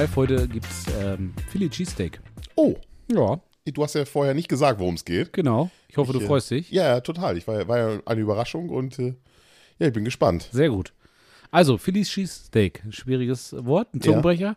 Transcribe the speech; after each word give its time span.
Ralf, 0.00 0.16
heute 0.16 0.48
gibt's 0.48 0.86
ähm, 0.98 1.34
Philly 1.50 1.68
Cheesesteak. 1.68 2.22
Oh, 2.56 2.74
Ja, 3.12 3.38
du 3.66 3.82
hast 3.82 3.94
ja 3.94 4.06
vorher 4.06 4.32
nicht 4.32 4.48
gesagt, 4.48 4.80
worum 4.80 4.94
es 4.94 5.04
geht. 5.04 5.34
genau. 5.34 5.70
Ich 5.88 5.98
hoffe, 5.98 6.14
du 6.14 6.20
Ich, 6.20 6.24
äh, 6.24 6.26
freust 6.26 6.50
dich. 6.50 6.70
Ja, 6.70 6.84
ja, 6.84 7.00
total. 7.02 7.36
Ich 7.36 7.46
war, 7.46 7.68
war 7.68 7.78
ja 7.78 8.00
eine 8.06 8.20
Überraschung 8.22 8.70
und 8.70 8.98
äh, 8.98 9.14
ja, 9.78 9.88
ich 9.88 9.92
bin 9.92 10.06
gespannt. 10.06 10.48
Sehr 10.52 10.70
gut. 10.70 10.94
Also, 11.50 11.76
Philly's 11.76 12.08
Cheesesteak, 12.08 12.82
schwieriges 12.88 13.54
Wort, 13.58 13.92
ein 13.94 14.00
Zungenbrecher, 14.00 14.56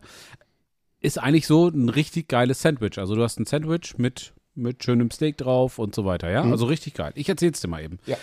ist 1.00 1.18
eigentlich 1.18 1.46
so 1.46 1.68
ein 1.68 1.90
richtig 1.90 2.28
geiles 2.28 2.62
Sandwich. 2.62 2.96
Also, 2.96 3.14
du 3.14 3.22
hast 3.22 3.38
ein 3.38 3.44
Sandwich 3.44 3.98
mit, 3.98 4.32
mit 4.54 4.82
schönem 4.82 5.10
Steak 5.10 5.36
drauf 5.36 5.78
und 5.78 5.94
so 5.94 6.06
weiter, 6.06 6.30
ja? 6.30 6.40
Also 6.42 6.64
richtig 6.64 6.94
geil. 6.94 7.12
Ich 7.16 7.28
erzähl's 7.28 7.60
dir 7.60 7.68
mal 7.68 7.82
eben. 7.82 7.98
Ja. 8.06 8.16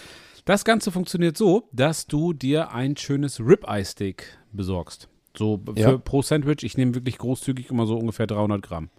Das 0.46 0.66
Ganze 0.66 0.92
funktioniert 0.92 1.38
so, 1.38 1.70
dass 1.72 2.08
du 2.08 2.34
dir 2.34 2.72
ein 2.72 2.98
schönes 2.98 3.40
Ribeye-Steak 3.40 4.26
besorgst. 4.52 5.08
So 5.38 5.62
für 5.66 5.80
Ja. 5.80 5.98
pro 5.98 6.22
Sandwich, 6.22 6.64
ich 6.64 6.78
nehme 6.78 6.96
wirklich 6.96 7.18
großzügig 7.18 7.70
immer 7.70 7.86
so 7.86 7.98
ungefähr 7.98 8.28
300 8.28 8.62
Gramm. 8.62 8.90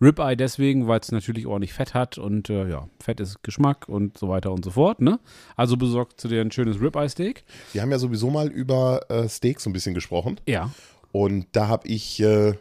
Ribeye 0.00 0.36
deswegen, 0.36 0.86
weil 0.86 1.00
es 1.00 1.10
natürlich 1.10 1.46
ordentlich 1.46 1.72
Fett 1.72 1.92
hat 1.94 2.18
und 2.18 2.50
äh, 2.50 2.68
ja, 2.68 2.88
Fett 3.00 3.18
ist 3.20 3.42
Geschmack 3.42 3.88
und 3.88 4.16
so 4.16 4.28
weiter 4.28 4.52
und 4.52 4.64
so 4.64 4.70
fort, 4.72 5.00
ne? 5.00 5.18
Also 5.56 5.76
besorgst 5.76 6.22
du 6.22 6.28
dir 6.28 6.40
ein 6.40 6.52
schönes 6.52 6.80
Ribeye-Steak. 6.80 7.44
Wir 7.72 7.82
haben 7.82 7.90
ja 7.90 7.98
sowieso 7.98 8.30
mal 8.30 8.48
über 8.48 9.10
äh, 9.10 9.28
Steaks 9.28 9.64
so 9.64 9.70
ein 9.70 9.72
bisschen 9.72 9.94
gesprochen. 9.94 10.40
Ja. 10.46 10.70
Und 11.10 11.46
da 11.52 11.66
habe 11.68 11.88
ich, 11.88 12.20
äh, 12.20 12.54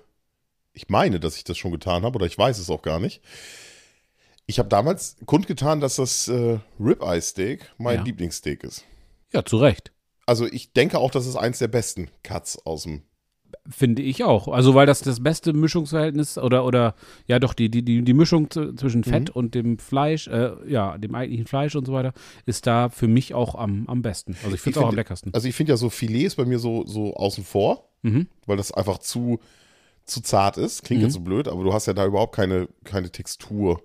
ich 0.74 0.90
meine, 0.90 1.20
dass 1.20 1.38
ich 1.38 1.44
das 1.44 1.58
schon 1.58 1.72
getan 1.72 2.04
habe, 2.04 2.16
oder 2.16 2.26
ich 2.26 2.38
weiß 2.38 2.58
es 2.58 2.70
auch 2.72 2.82
gar 2.82 3.00
nicht. 3.00 3.22
Ich 4.48 4.58
habe 4.58 4.70
damals 4.70 5.18
kundgetan, 5.26 5.80
dass 5.82 5.98
das 5.98 6.28
äh, 6.30 6.58
Ribeye 6.80 7.22
Steak 7.22 7.72
mein 7.78 7.98
Ja. 7.98 8.04
Lieblingssteak 8.04 8.64
ist. 8.64 8.84
Ja, 9.34 9.44
zu 9.44 9.58
Recht. 9.58 9.92
Also 10.26 10.46
ich 10.48 10.74
denke 10.74 10.98
auch, 11.00 11.12
das 11.12 11.28
ist 11.28 11.36
eins 11.36 11.60
der 11.60 11.68
besten 11.68 12.10
Cuts 12.24 12.58
aus 12.66 12.84
dem. 12.84 13.04
Finde 13.70 14.02
ich 14.02 14.24
auch. 14.24 14.48
Also, 14.48 14.76
weil 14.76 14.86
das 14.86 15.02
das 15.02 15.22
beste 15.22 15.52
Mischungsverhältnis 15.54 16.38
oder, 16.38 16.66
oder 16.66 16.96
ja 17.28 17.38
doch, 17.40 17.54
die, 17.54 17.70
die, 17.70 17.84
die, 17.84 18.02
die 18.02 18.14
Mischung 18.14 18.50
zwischen 18.50 19.04
Fett 19.04 19.30
und 19.30 19.56
dem 19.56 19.78
Fleisch, 19.78 20.28
äh, 20.28 20.52
ja, 20.68 20.98
dem 20.98 21.14
eigentlichen 21.16 21.48
Fleisch 21.48 21.76
und 21.76 21.86
so 21.86 21.92
weiter, 21.94 22.14
ist 22.46 22.66
da 22.66 22.90
für 22.90 23.08
mich 23.08 23.34
auch 23.34 23.56
am, 23.56 23.86
am 23.88 24.02
besten. 24.02 24.36
Also, 24.44 24.56
ich 24.56 24.62
finde 24.62 24.80
es 24.80 24.86
auch 24.86 24.90
am 24.90 24.96
leckersten. 24.96 25.34
Also 25.34 25.48
ich 25.48 25.56
finde 25.56 25.74
ja 25.74 25.78
so 25.78 25.90
Filet 25.90 26.24
ist 26.26 26.36
bei 26.36 26.46
mir 26.46 26.60
so, 26.60 26.86
so 26.86 27.14
außen 27.16 27.44
vor, 27.44 27.90
Mhm. 28.04 28.28
weil 28.46 28.58
das 28.58 28.72
einfach 28.72 29.00
zu, 29.00 29.40
zu 30.06 30.22
zart 30.22 30.58
ist. 30.58 30.84
Klingt 30.84 31.02
Mhm. 31.02 31.08
jetzt 31.08 31.16
so 31.16 31.20
blöd, 31.22 31.48
aber 31.48 31.64
du 31.64 31.74
hast 31.74 31.88
ja 31.88 31.94
da 31.94 32.06
überhaupt 32.06 32.36
keine, 32.36 32.70
keine 32.84 33.10
Textur. 33.12 33.82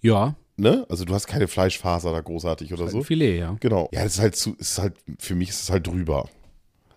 Ja, 0.00 0.36
Ne? 0.58 0.86
Also 0.90 1.06
du 1.06 1.14
hast 1.14 1.26
keine 1.26 1.48
Fleischfaser 1.48 2.12
da 2.12 2.20
großartig 2.20 2.72
oder 2.74 2.84
ein 2.84 2.90
so. 2.90 3.02
Filet, 3.02 3.38
ja. 3.38 3.56
Genau. 3.58 3.88
Ja, 3.90 4.04
das 4.04 4.14
ist 4.16 4.20
halt 4.20 4.36
zu, 4.36 4.54
ist 4.58 4.78
halt, 4.78 4.94
für 5.18 5.34
mich 5.34 5.48
ist 5.48 5.62
es 5.62 5.70
halt 5.70 5.86
drüber. 5.86 6.28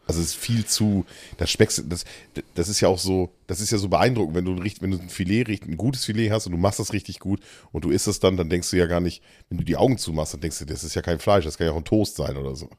Also 0.07 0.21
es 0.21 0.27
ist 0.27 0.35
viel 0.35 0.65
zu, 0.65 1.05
das 1.37 1.49
schmeckst, 1.49 1.83
das, 1.89 2.05
das 2.53 2.69
ist 2.69 2.79
ja 2.79 2.89
auch 2.89 2.99
so, 2.99 3.31
das 3.47 3.59
ist 3.59 3.71
ja 3.71 3.77
so 3.79 3.89
beeindruckend, 3.89 4.35
wenn 4.35 4.45
du 4.45 4.53
ein, 4.53 4.71
wenn 4.81 4.91
du 4.91 4.97
ein 4.99 5.09
Filet, 5.09 5.45
ein 5.63 5.77
gutes 5.77 6.05
Filet 6.05 6.29
hast 6.29 6.45
und 6.45 6.51
du 6.51 6.57
machst 6.59 6.79
das 6.79 6.93
richtig 6.93 7.19
gut 7.19 7.39
und 7.71 7.83
du 7.85 7.89
isst 7.89 8.07
es 8.07 8.19
dann, 8.19 8.37
dann 8.37 8.49
denkst 8.49 8.69
du 8.69 8.77
ja 8.77 8.85
gar 8.85 8.99
nicht, 8.99 9.23
wenn 9.49 9.57
du 9.57 9.63
die 9.63 9.77
Augen 9.77 9.97
zumachst, 9.97 10.33
dann 10.33 10.41
denkst 10.41 10.59
du, 10.59 10.65
das 10.65 10.83
ist 10.83 10.95
ja 10.95 11.01
kein 11.01 11.19
Fleisch, 11.19 11.45
das 11.45 11.57
kann 11.57 11.65
ja 11.67 11.73
auch 11.73 11.77
ein 11.77 11.85
Toast 11.85 12.15
sein 12.17 12.37
oder 12.37 12.55
so. 12.55 12.69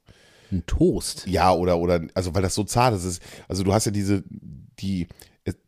Ein 0.52 0.64
Toast. 0.66 1.26
Ja, 1.26 1.52
oder, 1.52 1.78
oder, 1.78 2.00
also 2.14 2.32
weil 2.34 2.42
das 2.42 2.54
so 2.54 2.62
zart 2.62 2.94
ist. 2.94 3.04
ist 3.04 3.22
also 3.48 3.64
du 3.64 3.72
hast 3.72 3.86
ja 3.86 3.90
diese, 3.90 4.22
die, 4.78 5.08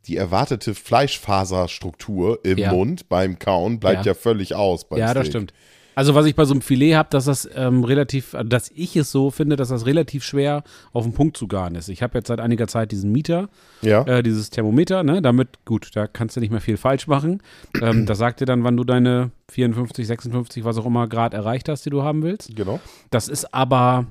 die 0.07 0.17
erwartete 0.17 0.75
Fleischfaserstruktur 0.75 2.45
im 2.45 2.59
Ja. 2.59 2.73
Mund 2.73 3.09
beim 3.09 3.39
Kauen 3.39 3.81
bleibt 3.81 4.07
Ja. 4.07 4.13
ja, 4.13 4.15
völlig 4.15 4.55
aus. 4.55 4.87
Ja, 4.95 5.15
das 5.15 5.25
Steak. 5.27 5.33
stimmt. 5.33 5.53
Also, 5.99 6.15
was 6.15 6.27
ich 6.27 6.37
bei 6.37 6.45
so 6.45 6.55
einem 6.55 6.61
Filet 6.61 6.95
habe, 6.95 7.09
dass 7.11 7.25
das 7.25 7.49
ähm, 7.57 7.83
relativ, 7.83 8.37
also, 8.37 8.49
dass 8.49 8.71
ich 8.73 8.95
es 8.95 9.11
so 9.11 9.33
finde, 9.33 9.57
dass 9.57 9.71
das 9.71 9.85
relativ 9.85 10.23
schwer 10.23 10.63
auf 10.93 11.03
den 11.03 11.13
Punkt 11.13 11.37
zu 11.37 11.49
garen 11.49 11.75
ist. 11.75 11.89
Ich 11.89 12.05
habe 12.05 12.17
jetzt 12.17 12.29
seit 12.29 12.39
einiger 12.39 12.69
Zeit 12.69 12.93
diesen 12.93 13.11
Mieter, 13.11 13.49
Ja. 13.83 14.03
äh, 14.05 14.23
dieses 14.23 14.51
Thermometer, 14.51 15.03
ne? 15.03 15.21
Damit, 15.21 15.65
gut, 15.65 15.91
da 15.95 16.07
kannst 16.07 16.37
du 16.37 16.41
nicht 16.41 16.53
mehr 16.53 16.61
viel 16.61 16.77
falsch 16.77 17.09
machen. 17.09 17.43
Ähm, 17.83 18.07
das 18.07 18.19
sagt 18.19 18.39
dir 18.39 18.45
dann, 18.47 18.63
wann 18.63 18.77
du 18.77 18.85
deine 18.85 19.33
54, 19.51 20.07
56, 20.07 20.65
was 20.65 20.79
auch 20.79 20.87
immer 20.87 21.09
Grad 21.09 21.35
erreicht 21.35 21.69
hast, 21.69 21.85
die 21.85 21.91
du 21.91 22.05
haben 22.05 22.23
willst. 22.23 22.55
Genau. 22.55 22.79
Das 23.11 23.27
ist 23.27 23.53
aber 23.53 24.07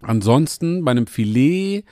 ansonsten 0.00 0.84
bei 0.84 0.92
einem 0.92 1.06
Filet 1.06 1.84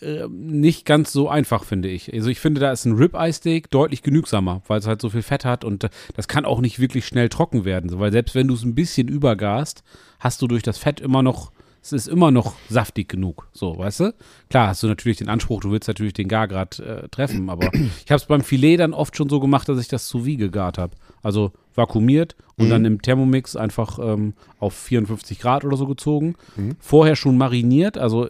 äh, 0.00 0.28
nicht 0.28 0.84
ganz 0.84 1.12
so 1.12 1.28
einfach, 1.28 1.64
finde 1.64 1.88
ich. 1.88 2.12
Also 2.12 2.30
ich 2.30 2.38
finde, 2.38 2.60
da 2.60 2.70
ist 2.70 2.84
ein 2.84 2.96
Ribeye-Steak 2.96 3.70
deutlich 3.70 4.02
genügsamer, 4.02 4.62
weil 4.68 4.78
es 4.78 4.86
halt 4.86 5.00
so 5.00 5.10
viel 5.10 5.22
Fett 5.22 5.44
hat 5.44 5.64
und 5.64 5.88
das 6.14 6.28
kann 6.28 6.44
auch 6.44 6.60
nicht 6.60 6.78
wirklich 6.78 7.06
schnell 7.06 7.28
trocken 7.28 7.64
werden, 7.64 7.98
weil 7.98 8.12
selbst 8.12 8.34
wenn 8.34 8.48
du 8.48 8.54
es 8.54 8.64
ein 8.64 8.74
bisschen 8.74 9.08
übergast, 9.08 9.82
hast 10.20 10.40
du 10.40 10.46
durch 10.46 10.62
das 10.62 10.78
Fett 10.78 11.00
immer 11.00 11.22
noch, 11.22 11.50
es 11.82 11.92
ist 11.92 12.06
immer 12.06 12.30
noch 12.30 12.54
saftig 12.68 13.08
genug, 13.08 13.48
so, 13.52 13.76
weißt 13.78 14.00
du? 14.00 14.14
Klar, 14.50 14.68
hast 14.68 14.82
du 14.82 14.86
natürlich 14.86 15.18
den 15.18 15.28
Anspruch, 15.28 15.60
du 15.60 15.70
willst 15.72 15.88
natürlich 15.88 16.12
den 16.12 16.28
Gargrad 16.28 16.78
äh, 16.78 17.08
treffen, 17.08 17.50
aber 17.50 17.68
ich 18.04 18.10
habe 18.10 18.20
es 18.20 18.26
beim 18.26 18.42
Filet 18.42 18.76
dann 18.76 18.94
oft 18.94 19.16
schon 19.16 19.28
so 19.28 19.40
gemacht, 19.40 19.68
dass 19.68 19.80
ich 19.80 19.88
das 19.88 20.08
sous 20.08 20.24
vide 20.24 20.44
gegart 20.44 20.78
habe. 20.78 20.96
Also 21.22 21.52
vakuumiert 21.74 22.36
und 22.56 22.70
dann 22.70 22.84
im 22.84 23.02
Thermomix 23.02 23.56
einfach 23.56 23.98
ähm, 24.00 24.34
auf 24.60 24.74
54 24.74 25.40
Grad 25.40 25.64
oder 25.64 25.76
so 25.76 25.86
gezogen. 25.86 26.36
Vorher 26.78 27.16
schon 27.16 27.36
mariniert, 27.36 27.98
also 27.98 28.28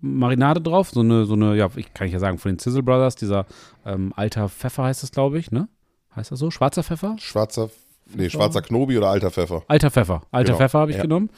Marinade 0.00 0.60
drauf, 0.60 0.90
so 0.90 1.00
eine, 1.00 1.24
so 1.24 1.34
eine, 1.34 1.56
ja, 1.56 1.68
ich 1.76 1.92
kann 1.94 2.06
ich 2.06 2.12
ja 2.12 2.18
sagen, 2.18 2.38
von 2.38 2.52
den 2.52 2.58
Sizzle 2.58 2.82
Brothers, 2.82 3.16
dieser 3.16 3.46
ähm, 3.84 4.12
alter 4.16 4.48
Pfeffer 4.48 4.84
heißt 4.84 5.02
das, 5.02 5.12
glaube 5.12 5.38
ich, 5.38 5.50
ne? 5.50 5.68
Heißt 6.16 6.32
das 6.32 6.38
so? 6.38 6.50
Schwarzer 6.50 6.82
Pfeffer? 6.82 7.16
Schwarzer, 7.18 7.70
nee, 8.14 8.30
schwarzer 8.30 8.62
Knobi 8.62 8.98
oder 8.98 9.08
alter 9.08 9.30
Pfeffer. 9.30 9.62
Alter 9.68 9.90
Pfeffer. 9.90 10.22
Alter 10.30 10.52
Genau, 10.52 10.58
Pfeffer 10.58 10.78
habe 10.80 10.90
ich 10.90 10.96
ja. 10.96 11.02
genommen. 11.02 11.30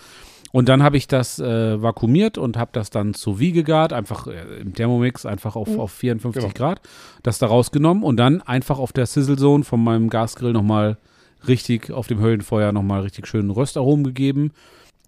Und 0.52 0.68
dann 0.68 0.82
habe 0.82 0.98
ich 0.98 1.08
das 1.08 1.38
äh, 1.38 1.80
vakuumiert 1.82 2.36
und 2.36 2.58
habe 2.58 2.70
das 2.74 2.90
dann 2.90 3.14
sous 3.14 3.38
vide 3.38 3.54
gegart, 3.54 3.94
einfach 3.94 4.26
äh, 4.26 4.60
im 4.60 4.74
Thermomix, 4.74 5.24
einfach 5.24 5.56
auf, 5.56 5.78
auf 5.78 5.92
54 5.92 6.42
Genau. 6.42 6.54
Grad, 6.54 6.80
das 7.22 7.38
da 7.38 7.46
rausgenommen 7.46 8.02
und 8.02 8.18
dann 8.18 8.42
einfach 8.42 8.78
auf 8.78 8.92
der 8.92 9.06
Sizzle 9.06 9.36
Zone 9.36 9.64
von 9.64 9.82
meinem 9.82 10.10
Gasgrill 10.10 10.52
nochmal 10.52 10.98
richtig 11.48 11.90
auf 11.90 12.06
dem 12.06 12.20
Höllenfeuer 12.20 12.70
nochmal 12.72 13.00
richtig 13.00 13.26
schön 13.26 13.50
Röstaromen 13.50 14.04
gegeben. 14.04 14.52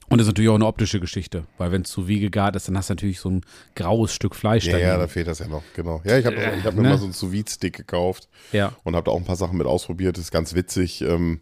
Und 0.09 0.19
das 0.19 0.27
ist 0.27 0.33
natürlich 0.33 0.51
auch 0.51 0.55
eine 0.55 0.67
optische 0.67 1.01
Geschichte, 1.01 1.45
weil 1.59 1.73
wenn 1.73 1.83
es 1.83 1.91
sous 1.91 2.07
vide 2.07 2.21
gegart 2.21 2.57
ist, 2.57 2.69
dann 2.69 2.77
hast 2.77 2.91
du 2.91 2.95
natürlich 2.95 3.21
so 3.21 3.31
ein 3.31 3.41
graues 3.75 4.13
Stück 4.13 4.35
Fleisch 4.35 4.67
Ja, 4.67 4.79
ja, 4.79 4.99
da 4.99 5.09
fehlt 5.09 5.27
das 5.27 5.39
ja 5.39 5.49
noch, 5.49 5.63
genau. 5.75 6.03
Ja, 6.05 6.19
ich 6.19 6.27
habe 6.27 6.37
ich 6.37 6.65
hab 6.65 6.75
mir 6.75 6.83
ne? 6.83 6.91
mal 6.91 6.99
so 6.99 7.05
einen 7.05 7.13
sous 7.13 7.33
stick 7.51 7.77
gekauft 7.77 8.29
ja. 8.53 8.73
und 8.85 8.97
habe 8.97 9.05
da 9.05 9.11
auch 9.13 9.17
ein 9.17 9.25
paar 9.25 9.37
Sachen 9.37 9.57
mit 9.57 9.67
ausprobiert. 9.67 10.17
Das 10.17 10.25
ist 10.25 10.31
ganz 10.31 10.55
witzig. 10.55 11.01
Ähm, 11.01 11.41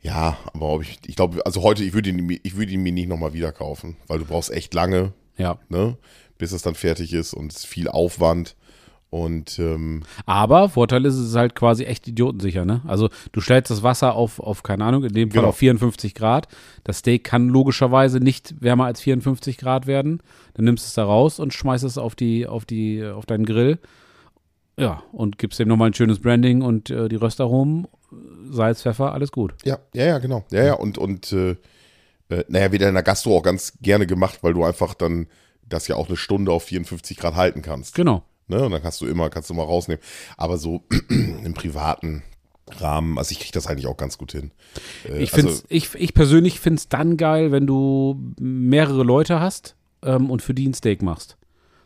ja, 0.00 0.36
aber 0.52 0.68
ob 0.68 0.82
ich, 0.82 1.00
ich 1.06 1.16
glaube, 1.16 1.44
also 1.44 1.62
heute, 1.62 1.82
ich 1.84 1.92
würde 1.92 2.10
ihn, 2.10 2.40
ich 2.42 2.56
würde 2.56 2.72
ihn 2.72 2.82
mir 2.82 2.92
nicht 2.92 3.08
nochmal 3.08 3.32
wieder 3.32 3.52
kaufen, 3.52 3.96
weil 4.06 4.18
du 4.18 4.24
brauchst 4.24 4.50
echt 4.50 4.72
lange, 4.72 5.12
ja. 5.36 5.58
ne, 5.68 5.96
bis 6.38 6.52
es 6.52 6.62
dann 6.62 6.74
fertig 6.74 7.12
ist 7.12 7.34
und 7.34 7.52
es 7.52 7.58
ist 7.58 7.66
viel 7.66 7.88
Aufwand. 7.88 8.56
Und 9.24 9.58
ähm, 9.58 10.02
Aber 10.26 10.68
Vorteil 10.68 11.04
ist, 11.06 11.14
es 11.14 11.28
ist 11.30 11.36
halt 11.36 11.54
quasi 11.54 11.84
echt 11.84 12.06
idiotensicher, 12.06 12.64
ne? 12.64 12.82
Also 12.86 13.08
du 13.32 13.40
stellst 13.40 13.70
das 13.70 13.82
Wasser 13.82 14.14
auf, 14.14 14.40
auf 14.40 14.62
keine 14.62 14.84
Ahnung, 14.84 15.04
in 15.04 15.12
dem 15.12 15.30
Fall 15.30 15.40
Genau. 15.40 15.48
auf 15.48 15.56
54 15.56 16.14
Grad. 16.14 16.48
Das 16.84 16.98
Steak 16.98 17.24
kann 17.24 17.48
logischerweise 17.48 18.20
nicht 18.20 18.54
wärmer 18.60 18.84
als 18.86 19.00
54 19.00 19.58
Grad 19.58 19.86
werden. 19.86 20.22
Dann 20.54 20.64
nimmst 20.66 20.84
du 20.84 20.88
es 20.88 20.94
da 20.94 21.04
raus 21.04 21.38
und 21.40 21.54
schmeißt 21.54 21.84
es 21.84 21.98
auf 21.98 22.14
die, 22.14 22.46
auf 22.46 22.64
die, 22.64 23.04
auf 23.04 23.26
deinen 23.26 23.46
Grill. 23.46 23.78
Ja, 24.78 25.02
und 25.12 25.38
gibst 25.38 25.58
dem 25.58 25.68
nochmal 25.68 25.88
ein 25.90 25.94
schönes 25.94 26.20
Branding 26.20 26.60
und 26.62 26.90
äh, 26.90 27.08
die 27.08 27.16
Röstaromen, 27.16 27.88
Salz, 28.50 28.82
Pfeffer, 28.82 29.12
alles 29.14 29.32
gut. 29.32 29.54
ja, 29.64 29.78
ja, 29.94 30.04
ja, 30.04 30.18
genau. 30.18 30.44
Ja, 30.50 30.62
ja, 30.64 30.74
und, 30.74 30.98
und 30.98 31.32
äh, 31.32 31.56
äh, 32.28 32.44
naja, 32.48 32.72
wieder 32.72 32.88
in 32.88 32.94
der 32.94 33.02
Gastro 33.02 33.36
auch 33.38 33.42
ganz 33.42 33.78
gerne 33.80 34.06
gemacht, 34.06 34.40
weil 34.42 34.52
du 34.52 34.64
einfach 34.64 34.94
dann 34.94 35.28
das 35.68 35.88
ja 35.88 35.96
auch 35.96 36.08
eine 36.08 36.16
Stunde 36.16 36.52
auf 36.52 36.64
54 36.64 37.16
Grad 37.16 37.34
halten 37.36 37.62
kannst. 37.62 37.94
Genau. 37.94 38.22
Ne? 38.48 38.62
Und 38.64 38.70
dann 38.72 38.82
kannst 38.82 39.00
du 39.00 39.06
immer, 39.06 39.30
kannst 39.30 39.50
du 39.50 39.54
mal 39.54 39.64
rausnehmen. 39.64 40.02
Aber 40.36 40.58
so 40.58 40.82
im 41.08 41.54
privaten 41.54 42.22
Rahmen, 42.78 43.16
also 43.18 43.32
ich 43.32 43.38
kriege 43.38 43.52
das 43.52 43.66
eigentlich 43.66 43.86
auch 43.86 43.96
ganz 43.96 44.18
gut 44.18 44.32
hin. 44.32 44.50
Äh, 45.08 45.22
Ich, 45.22 45.30
find's, 45.30 45.52
also, 45.52 45.64
ich, 45.68 45.94
ich 45.94 46.14
persönlich 46.14 46.60
finde 46.60 46.78
es 46.78 46.88
dann 46.88 47.16
geil, 47.16 47.52
wenn 47.52 47.66
du 47.66 48.20
mehrere 48.38 49.02
Leute 49.04 49.40
hast 49.40 49.76
ähm, 50.02 50.30
und 50.30 50.42
für 50.42 50.54
die 50.54 50.68
ein 50.68 50.74
Steak 50.74 51.02
machst. 51.02 51.36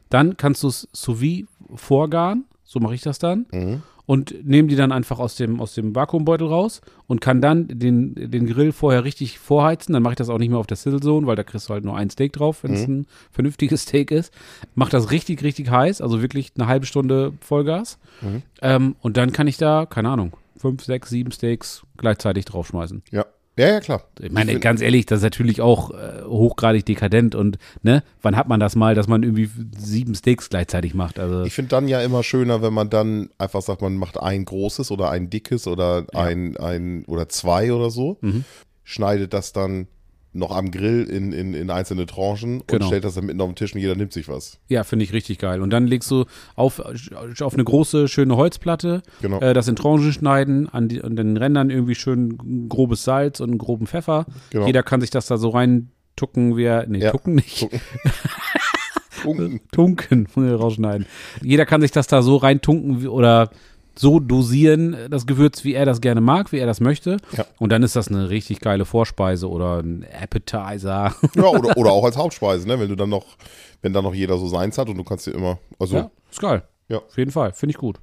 Dann 0.08 0.36
kannst 0.36 0.62
du 0.62 0.68
es 0.68 0.88
sous 0.92 1.20
vide 1.20 1.48
vorgaren, 1.74 2.44
so 2.64 2.80
mache 2.80 2.94
ich 2.94 3.02
das 3.02 3.18
dann, 3.18 3.46
Mhm. 3.52 3.82
Und 4.06 4.34
nehme 4.46 4.68
die 4.68 4.76
dann 4.76 4.92
einfach 4.92 5.18
aus 5.18 5.36
dem, 5.36 5.60
aus 5.60 5.74
dem 5.74 5.94
Vakuumbeutel 5.94 6.46
raus 6.46 6.80
und 7.06 7.20
kann 7.20 7.40
dann 7.40 7.68
den, 7.68 8.14
den 8.14 8.46
Grill 8.46 8.72
vorher 8.72 9.04
richtig 9.04 9.38
vorheizen. 9.38 9.92
Dann 9.92 10.02
mache 10.02 10.12
ich 10.14 10.18
das 10.18 10.28
auch 10.30 10.38
nicht 10.38 10.50
mehr 10.50 10.58
auf 10.58 10.66
der 10.66 10.76
Sizzle 10.76 11.00
Zone, 11.00 11.26
weil 11.26 11.36
da 11.36 11.42
kriegst 11.44 11.68
du 11.68 11.72
halt 11.74 11.84
nur 11.84 11.96
ein 11.96 12.10
Steak 12.10 12.32
drauf, 12.32 12.62
wenn 12.64 12.72
es 12.74 12.86
Mhm. 12.86 12.94
ein 13.00 13.06
vernünftiges 13.30 13.82
Steak 13.82 14.10
ist. 14.10 14.32
Mach 14.74 14.88
das 14.88 15.10
richtig, 15.10 15.42
richtig 15.42 15.70
heiß, 15.70 16.00
also 16.00 16.22
wirklich 16.22 16.52
eine 16.56 16.66
halbe 16.66 16.86
Stunde 16.86 17.32
Vollgas. 17.40 17.98
Mhm. 18.20 18.42
Ähm, 18.62 18.96
und 19.00 19.16
dann 19.16 19.32
kann 19.32 19.46
ich 19.46 19.56
da, 19.56 19.86
keine 19.86 20.08
Ahnung, 20.10 20.32
fünf, 20.56 20.84
sechs, 20.84 21.10
sieben 21.10 21.30
Steaks 21.32 21.82
gleichzeitig 21.96 22.44
draufschmeißen. 22.46 23.02
ja. 23.10 23.24
Ja, 23.60 23.68
ja, 23.68 23.80
klar. 23.80 24.02
Ich 24.20 24.32
meine, 24.32 24.52
find- 24.52 24.62
ganz 24.62 24.80
ehrlich, 24.80 25.04
das 25.06 25.18
ist 25.18 25.22
natürlich 25.24 25.60
auch 25.60 25.90
äh, 25.90 26.22
hochgradig 26.24 26.86
dekadent 26.86 27.34
und 27.34 27.58
ne, 27.82 28.02
wann 28.22 28.34
hat 28.36 28.48
man 28.48 28.58
das 28.58 28.74
mal, 28.74 28.94
dass 28.94 29.06
man 29.06 29.22
irgendwie 29.22 29.50
sieben 29.76 30.14
Steaks 30.14 30.48
gleichzeitig 30.48 30.94
macht? 30.94 31.18
Also 31.18 31.44
Ich 31.44 31.52
finde 31.54 31.68
dann 31.68 31.86
ja 31.86 32.00
immer 32.00 32.22
schöner, 32.22 32.62
wenn 32.62 32.72
man 32.72 32.88
dann 32.88 33.28
einfach 33.38 33.60
sagt, 33.60 33.82
man 33.82 33.96
macht 33.96 34.18
ein 34.18 34.44
großes 34.46 34.90
oder 34.90 35.10
ein 35.10 35.28
dickes 35.28 35.66
oder 35.66 36.06
ein, 36.14 36.56
ein 36.56 37.04
oder 37.06 37.28
zwei 37.28 37.72
oder 37.72 37.90
so, 37.90 38.16
Mhm. 38.22 38.44
schneidet 38.82 39.34
das 39.34 39.52
dann 39.52 39.88
noch 40.32 40.54
am 40.54 40.70
Grill 40.70 41.04
in, 41.04 41.32
in, 41.32 41.54
in 41.54 41.70
einzelne 41.70 42.06
Tranchen 42.06 42.62
Genau. 42.66 42.84
und 42.84 42.88
stellt 42.88 43.04
das 43.04 43.14
dann 43.14 43.26
mitten 43.26 43.40
auf 43.40 43.48
den 43.48 43.56
Tisch 43.56 43.74
und 43.74 43.80
jeder 43.80 43.96
nimmt 43.96 44.12
sich 44.12 44.28
was. 44.28 44.58
Ja, 44.68 44.84
finde 44.84 45.04
ich 45.04 45.12
richtig 45.12 45.38
geil. 45.38 45.60
Und 45.60 45.70
dann 45.70 45.86
legst 45.88 46.10
du 46.10 46.24
auf, 46.54 46.78
auf 46.80 47.54
eine 47.54 47.64
große, 47.64 48.06
schöne 48.06 48.36
Holzplatte, 48.36 49.02
Genau. 49.22 49.40
äh, 49.40 49.54
das 49.54 49.66
in 49.66 49.74
Tranchen 49.76 50.12
schneiden, 50.12 50.68
an, 50.68 50.88
die, 50.88 51.02
an 51.02 51.16
den 51.16 51.36
Rändern 51.36 51.70
irgendwie 51.70 51.94
schön 51.96 52.68
grobes 52.68 53.02
Salz 53.04 53.40
und 53.40 53.50
einen 53.50 53.58
groben 53.58 53.86
Pfeffer. 53.88 54.26
Genau. 54.50 54.66
Jeder 54.66 54.82
kann 54.84 55.00
sich 55.00 55.10
das 55.10 55.26
da 55.26 55.36
so 55.36 55.48
rein 55.48 55.90
tucken, 56.16 56.56
wie 56.56 56.64
er, 56.64 56.86
nee, 56.86 56.98
Ja. 56.98 57.10
tucken 57.10 57.34
nicht, 57.36 57.68
Tunken. 59.22 59.60
tunken, 59.72 60.26
rausschneiden. 60.54 61.06
Jeder 61.42 61.66
kann 61.66 61.80
sich 61.82 61.90
das 61.90 62.06
da 62.06 62.22
so 62.22 62.36
rein 62.36 62.60
tunken 62.60 63.02
wie, 63.02 63.06
oder 63.08 63.50
so 63.96 64.20
dosieren, 64.20 64.96
das 65.10 65.26
Gewürz, 65.26 65.64
wie 65.64 65.74
er 65.74 65.84
das 65.84 66.00
gerne 66.00 66.20
mag, 66.20 66.52
wie 66.52 66.58
er 66.58 66.66
das 66.66 66.80
möchte. 66.80 67.18
Ja. 67.36 67.44
Und 67.58 67.70
dann 67.70 67.82
ist 67.82 67.96
das 67.96 68.08
eine 68.08 68.30
richtig 68.30 68.60
geile 68.60 68.84
Vorspeise 68.84 69.48
oder 69.48 69.80
ein 69.82 70.04
Appetizer. 70.12 71.14
Ja, 71.34 71.44
oder, 71.46 71.76
oder 71.76 71.92
auch 71.92 72.04
als 72.04 72.16
Hauptspeise, 72.16 72.66
ne? 72.66 72.78
Wenn 72.78 72.88
du 72.88 72.96
dann 72.96 73.10
noch, 73.10 73.36
wenn 73.82 73.92
dann 73.92 74.04
noch 74.04 74.14
jeder 74.14 74.38
so 74.38 74.48
seins 74.48 74.78
hat 74.78 74.88
und 74.88 74.96
du 74.96 75.04
kannst 75.04 75.26
dir 75.26 75.32
immer, 75.32 75.58
also 75.78 75.96
Ja, 75.96 76.10
ist 76.30 76.40
geil. 76.40 76.62
Ja. 76.88 76.98
Auf 76.98 77.16
jeden 77.18 77.30
Fall, 77.30 77.52
finde 77.52 77.72
ich 77.72 77.78
gut. 77.78 77.98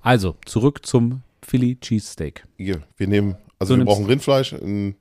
Also, 0.00 0.36
zurück 0.44 0.86
zum 0.86 1.22
Philly 1.42 1.76
Cheesesteak. 1.80 2.44
hier, 2.56 2.82
wir 2.96 3.08
nehmen, 3.08 3.36
also 3.58 3.74
Du 3.74 3.80
wir 3.80 3.86
brauchen 3.86 4.06
Rindfleisch, 4.06 4.52
ein, 4.52 4.94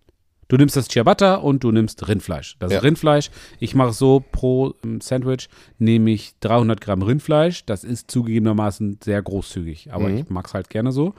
Du 0.50 0.56
nimmst 0.58 0.76
das 0.78 0.88
Ciabatta 0.88 1.36
und 1.36 1.64
du 1.64 1.72
nimmst 1.72 2.08
Rindfleisch. 2.08 2.56
Das 2.60 2.72
Ja. 2.72 2.78
ist 2.78 2.84
Rindfleisch. 2.84 3.30
Ich 3.60 3.76
mache 3.76 3.92
so 3.94 4.24
pro 4.32 4.74
ähm, 4.84 5.02
Sandwich 5.02 5.50
nehme 5.78 6.12
ich 6.12 6.40
300 6.40 6.80
Gramm 6.80 7.02
Rindfleisch. 7.02 7.66
Das 7.66 7.84
ist 7.84 8.10
zugegebenermaßen 8.10 9.00
sehr 9.04 9.22
großzügig, 9.22 9.92
aber 9.92 10.08
Mhm. 10.10 10.18
ich 10.20 10.30
mag 10.30 10.48
es 10.48 10.54
halt 10.54 10.70
gerne 10.70 10.92
so. 10.92 11.14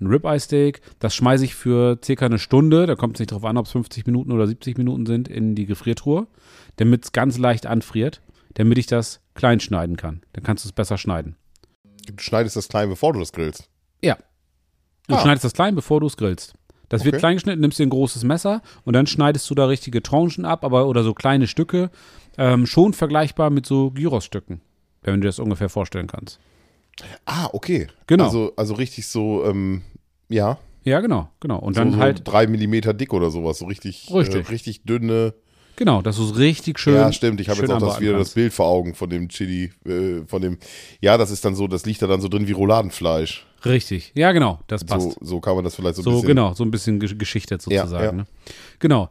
Ein 0.00 0.06
Ribeye 0.06 0.40
Steak, 0.40 0.80
das 0.98 1.14
schmeiße 1.14 1.44
ich 1.44 1.54
für 1.54 1.98
circa 2.02 2.24
eine 2.24 2.38
Stunde, 2.38 2.86
da 2.86 2.94
kommt 2.94 3.16
es 3.16 3.20
nicht 3.20 3.32
drauf 3.32 3.44
an, 3.44 3.58
ob 3.58 3.66
es 3.66 3.72
50 3.72 4.06
Minuten 4.06 4.32
oder 4.32 4.46
70 4.46 4.78
Minuten 4.78 5.04
sind, 5.04 5.28
in 5.28 5.54
die 5.54 5.66
Gefriertruhe, 5.66 6.26
damit 6.76 7.04
es 7.04 7.12
ganz 7.12 7.36
leicht 7.36 7.66
anfriert, 7.66 8.22
damit 8.54 8.78
ich 8.78 8.86
das 8.86 9.20
klein 9.34 9.60
schneiden 9.60 9.96
kann. 9.98 10.22
Dann 10.32 10.42
kannst 10.42 10.64
du 10.64 10.68
es 10.68 10.72
besser 10.72 10.96
schneiden. 10.96 11.36
du 12.06 12.14
schneidest 12.18 12.56
das 12.56 12.68
klein, 12.68 12.88
bevor 12.88 13.12
du 13.12 13.20
das 13.20 13.30
grillst. 13.32 13.68
Ja. 14.02 14.16
Du 15.06 15.16
Ah. 15.16 15.20
schneidest 15.20 15.44
das 15.44 15.52
klein, 15.52 15.74
bevor 15.74 16.00
du 16.00 16.06
es 16.06 16.16
grillst. 16.16 16.54
Das 16.90 17.04
wird 17.04 17.14
Okay. 17.14 17.20
klein 17.20 17.36
geschnitten, 17.36 17.60
nimmst 17.62 17.78
dir 17.78 17.86
ein 17.86 17.90
großes 17.90 18.24
Messer 18.24 18.60
und 18.84 18.92
dann 18.94 19.06
schneidest 19.06 19.48
du 19.48 19.54
da 19.54 19.64
richtige 19.64 20.02
Tranchen 20.02 20.44
ab, 20.44 20.64
aber 20.64 20.86
oder 20.86 21.02
so 21.02 21.14
kleine 21.14 21.46
Stücke. 21.46 21.90
Ähm, 22.36 22.66
schon 22.66 22.92
vergleichbar 22.92 23.48
mit 23.50 23.64
so 23.64 23.90
Gyrosstücken, 23.92 24.60
wenn 25.02 25.14
du 25.14 25.20
dir 25.20 25.28
das 25.28 25.38
ungefähr 25.38 25.68
vorstellen 25.68 26.06
kannst. 26.06 26.38
Ah, 27.24 27.48
okay. 27.52 27.86
Genau. 28.06 28.24
Also, 28.24 28.52
also 28.56 28.74
richtig 28.74 29.06
so, 29.08 29.44
ähm, 29.46 29.82
ja, 30.28 30.58
Ja, 30.84 31.00
genau, 31.00 31.28
genau. 31.40 31.58
Und 31.58 31.74
so, 31.74 31.80
dann 31.80 31.92
so 31.92 31.98
halt, 31.98 32.22
drei 32.26 32.46
Millimeter 32.46 32.92
dick 32.94 33.12
oder 33.12 33.30
sowas, 33.30 33.58
so 33.58 33.66
richtig, 33.66 34.10
Richtig. 34.12 34.46
Äh, 34.48 34.50
richtig 34.50 34.82
dünne. 34.84 35.34
genau, 35.76 36.02
du 36.02 36.10
es 36.10 36.36
richtig 36.38 36.78
schön. 36.78 36.94
ja, 36.94 37.12
stimmt. 37.12 37.40
Ich 37.40 37.48
habe 37.48 37.60
jetzt 37.60 37.70
auch 37.70 37.78
das, 37.80 38.00
wieder 38.00 38.18
das. 38.18 38.30
Bild 38.34 38.52
vor 38.52 38.66
Augen 38.66 38.94
von 38.94 39.08
dem 39.10 39.28
Chili, 39.28 39.72
äh, 39.86 40.26
von 40.26 40.42
dem. 40.42 40.58
Ja, 41.00 41.16
das 41.18 41.30
ist 41.30 41.44
dann 41.44 41.54
so, 41.54 41.66
das 41.68 41.84
liegt 41.86 42.00
da 42.02 42.06
dann 42.06 42.20
so 42.20 42.28
drin 42.28 42.48
wie 42.48 42.52
Rouladenfleisch. 42.52 43.46
Richtig, 43.64 44.12
ja, 44.14 44.32
genau, 44.32 44.60
das 44.68 44.84
passt. 44.84 45.12
So, 45.12 45.16
so 45.20 45.40
kann 45.40 45.54
man 45.54 45.64
das 45.64 45.74
vielleicht 45.74 45.96
so 45.96 46.02
ein 46.02 46.04
So, 46.04 46.10
bisschen. 46.12 46.28
genau, 46.28 46.54
so 46.54 46.64
ein 46.64 46.70
bisschen 46.70 47.00
Gesch- 47.00 47.18
geschichtet 47.18 47.64
Ja, 47.68 47.82
sozusagen. 47.82 48.04
ja. 48.04 48.12
Ne? 48.12 48.26
Genau. 48.78 49.10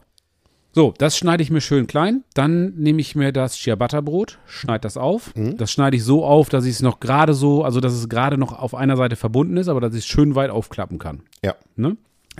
So, 0.72 0.94
das 0.98 1.16
schneide 1.16 1.42
ich 1.42 1.50
mir 1.50 1.60
schön 1.60 1.88
klein. 1.88 2.22
Dann 2.34 2.74
nehme 2.76 3.00
ich 3.00 3.16
mir 3.16 3.32
das 3.32 3.54
Ciabatta-Brot, 3.56 4.38
schneide 4.46 4.82
das 4.82 4.96
auf. 4.96 5.34
Mhm. 5.34 5.56
Das 5.56 5.72
schneide 5.72 5.96
ich 5.96 6.04
so 6.04 6.24
auf, 6.24 6.48
dass 6.48 6.64
ich 6.64 6.72
es 6.74 6.82
noch 6.82 7.00
gerade 7.00 7.34
so, 7.34 7.64
also 7.64 7.80
dass 7.80 7.92
es 7.92 8.08
gerade 8.08 8.38
noch 8.38 8.52
auf 8.56 8.74
einer 8.76 8.96
Seite 8.96 9.16
verbunden 9.16 9.56
ist, 9.56 9.66
aber 9.68 9.80
dass 9.80 9.94
ich 9.94 10.00
es 10.00 10.06
schön 10.06 10.36
weit 10.36 10.50
aufklappen 10.50 10.98
kann. 10.98 11.22
Ja. 11.44 11.56
Ne? 11.74 11.96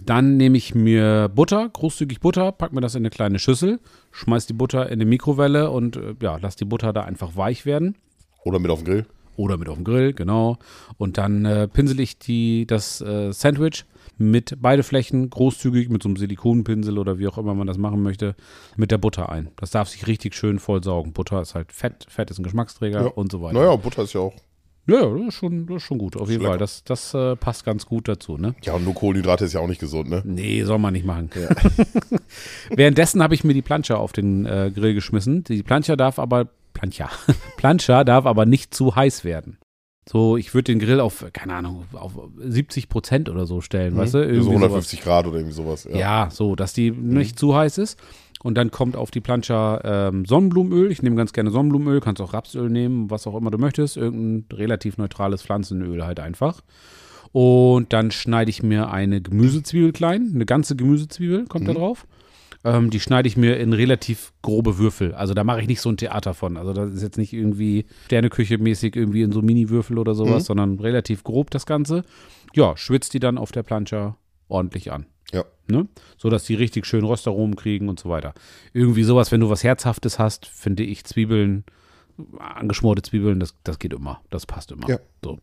Dann 0.07 0.37
nehme 0.37 0.57
ich 0.57 0.77
mir 0.77 1.29
Butter, 1.29 1.69
großzügig 1.73 2.21
Butter, 2.21 2.53
pack 2.53 2.73
mir 2.73 2.81
das 2.81 2.95
in 2.95 3.01
eine 3.03 3.11
kleine 3.11 3.41
Schüssel, 3.41 3.81
schmeiß 4.13 4.47
die 4.47 4.53
Butter 4.53 4.87
in 4.87 4.93
eine 4.95 5.07
Mikrowelle 5.07 5.71
und 5.71 5.97
äh, 5.97 6.15
ja, 6.23 6.39
lass 6.41 6.55
die 6.55 6.65
Butter 6.65 6.93
da 6.93 7.03
einfach 7.03 7.35
weich 7.37 7.67
werden. 7.67 7.97
Oder 8.45 8.61
mit 8.61 8.71
auf 8.71 8.85
den 8.85 8.87
Grill. 8.87 9.07
Oder 9.37 9.57
mit 9.57 9.69
auf 9.69 9.77
dem 9.77 9.85
Grill, 9.85 10.13
genau. 10.13 10.59
Und 10.99 11.17
dann 11.19 11.45
äh, 11.45 11.67
pinsel 11.69 11.99
ich 12.01 12.19
die, 12.19 12.67
das 12.67 13.01
äh, 13.01 13.33
Sandwich 13.33 13.85
mit 14.19 14.59
beide 14.61 14.83
Flächen 14.83 15.31
großzügig 15.31 15.89
mit 15.89 16.03
so 16.03 16.09
einem 16.11 16.17
Silikonpinsel 16.17 16.99
oder 16.99 17.19
wie 17.19 17.27
auch 17.27 17.39
immer 17.39 17.55
man 17.55 17.67
das 17.67 17.79
machen 17.79 18.03
möchte, 18.03 18.35
mit 18.77 18.91
der 18.91 18.99
Butter 18.99 19.31
ein. 19.31 19.49
Das 19.57 19.71
darf 19.71 19.89
sich 19.89 20.07
richtig 20.07 20.35
schön 20.35 20.59
voll 20.59 20.85
saugen. 20.85 21.13
Butter 21.15 21.41
ist 21.41 21.55
halt 21.55 21.73
Fett, 21.73 22.05
Fett 22.09 22.31
ist 22.31 22.39
ein 22.39 22.43
Geschmacksträger 22.43 23.01
Ja. 23.03 23.07
und 23.09 23.33
so 23.33 23.41
weiter. 23.41 23.59
Naja, 23.59 23.77
Butter 23.77 24.03
ist 24.03 24.13
ja 24.13 24.21
auch. 24.21 24.35
Ja, 24.87 24.97
ja, 25.03 25.17
das 25.19 25.29
ist 25.29 25.35
schon, 25.35 25.67
das 25.67 25.77
ist 25.77 25.83
schon 25.85 25.99
gut, 25.99 26.17
auf 26.17 26.29
jeden. 26.29 26.45
Fall. 26.45 26.59
Das, 26.59 26.83
das 26.85 27.15
äh, 27.15 27.37
passt 27.37 27.65
ganz 27.65 27.87
gut 27.87 28.09
dazu, 28.09 28.37
ne? 28.37 28.55
Ja, 28.63 28.75
und 28.75 28.85
nur 28.85 28.95
Kohlenhydrate 28.95 29.45
ist 29.45 29.53
ja 29.53 29.61
auch 29.61 29.69
nicht 29.69 29.81
gesund, 29.81 30.11
ne? 30.11 30.23
Nee, 30.25 30.65
soll 30.65 30.79
man 30.79 30.93
nicht 30.95 31.07
machen. 31.07 31.31
Währenddessen 32.71 33.23
habe 33.23 33.35
ich 33.35 33.45
mir 33.45 33.55
die 33.55 33.63
Plancha 33.63 33.95
auf 33.97 34.13
den 34.13 34.47
äh, 34.47 34.71
Grill 34.75 34.95
geschmissen. 34.95 35.45
Die 35.45 35.63
Plancha 35.63 35.97
darf 35.97 36.19
aber, 36.19 36.49
Plancha, 36.73 37.11
Plancha 37.57 38.05
darf 38.05 38.27
aber 38.27 38.47
nicht 38.47 38.75
zu 38.75 38.95
heiß 38.97 39.25
werden. 39.25 39.59
So, 40.09 40.37
ich 40.37 40.55
würde 40.55 40.73
den 40.73 40.81
Grill 40.81 40.99
auf, 40.99 41.25
keine 41.33 41.55
Ahnung, 41.55 41.85
auf 41.93 42.13
70 42.39 42.89
Prozent 42.89 43.29
oder 43.29 43.47
so 43.47 43.61
stellen, 43.61 43.97
weißt 43.97 44.15
du? 44.15 44.19
so 44.19 44.25
Irgendwie 44.25 44.43
sowas. 44.43 44.55
150 44.57 45.03
Grad 45.03 45.27
oder 45.27 45.37
irgendwie 45.37 45.55
sowas. 45.55 45.85
Ja. 45.85 45.97
Ja, 45.97 46.29
so, 46.31 46.57
dass 46.57 46.73
die 46.73 46.91
nicht 46.91 47.39
zu 47.39 47.55
heiß 47.55 47.79
ist. 47.79 47.99
Und 48.43 48.55
dann 48.57 48.71
kommt 48.71 48.97
auf 48.97 49.11
die 49.11 49.21
Plancha 49.21 49.81
ähm, 49.85 50.25
Sonnenblumenöl. 50.25 50.91
Ich 50.91 51.03
nehme 51.03 51.15
ganz 51.15 51.33
gerne 51.33 51.51
Sonnenblumenöl, 51.51 52.01
kannst 52.01 52.23
auch 52.23 52.33
Rapsöl 52.33 52.71
nehmen, 52.71 53.11
was 53.11 53.27
auch 53.27 53.37
immer 53.37 53.51
du 53.51 53.59
möchtest. 53.59 53.99
Irgendein 53.99 54.57
relativ 54.57 54.97
neutrales 54.97 55.43
Pflanzenöl 55.43 56.05
halt 56.05 56.19
einfach. 56.19 56.63
Und 57.33 57.93
dann 57.93 58.11
schneide 58.11 58.51
ich 58.51 58.63
mir 58.63 58.91
eine 58.91 59.21
Gemüsezwiebel 59.21 59.93
klein, 59.93 60.33
eine 60.35 60.47
ganze 60.47 60.75
Gemüsezwiebel 60.75 61.45
kommt 61.47 61.69
da 61.69 61.75
drauf. 61.75 62.07
Ähm, 62.63 62.91
die 62.91 63.01
schneide 63.01 63.27
ich 63.27 63.37
mir 63.39 63.57
in 63.59 63.73
relativ 63.73 64.33
grobe 64.43 64.77
Würfel. 64.79 65.15
Also 65.15 65.33
da 65.33 65.45
mache 65.45 65.63
ich 65.63 65.67
nicht 65.67 65.81
so 65.81 65.89
ein 65.89 65.97
Theater 65.97 66.35
von. 66.35 66.57
Also 66.59 66.73
das 66.75 66.91
ist 66.91 67.03
jetzt 67.03 67.17
nicht 67.17 67.33
irgendwie 67.33 67.87
Sterneküche-mäßig 68.09 68.97
irgendwie 68.97 69.23
in 69.23 69.33
so 69.33 69.41
Mini-Würfel 69.41 69.97
oder 69.99 70.15
sowas, 70.15 70.45
sondern 70.45 70.79
relativ 70.79 71.25
grob 71.25 71.51
das 71.51 71.65
Ganze. 71.65 72.05
Ja, 72.55 72.77
schwitzt 72.77 73.15
die 73.15 73.21
dann 73.21 73.39
auf 73.39 73.51
der 73.53 73.63
Plancha 73.63 74.17
ordentlich 74.49 74.93
an 74.93 75.07
Ja. 75.33 75.45
ne? 75.69 75.89
So 76.19 76.29
dass 76.29 76.45
die 76.45 76.55
richtig 76.55 76.85
schön 76.85 77.05
Röstaromen 77.05 77.57
kriegen 77.57 77.89
und 77.89 77.99
so 77.99 78.11
weiter. 78.11 78.35
Irgendwie 78.75 79.05
sowas, 79.05 79.33
wenn 79.33 79.41
du 79.41 79.49
was 79.49 79.65
Herzhaftes 79.65 80.19
hast, 80.19 80.45
finde 80.47 80.83
ich 80.83 81.05
Zwiebeln, 81.05 81.65
angeschmorte 82.39 83.01
Zwiebeln, 83.03 83.41
das, 83.41 83.55
das 83.65 83.79
geht 83.79 83.95
immer. 83.95 84.21
Das 84.29 84.45
passt 84.45 84.71
immer. 84.73 84.89
Ja. 84.89 84.99
So. 85.25 85.39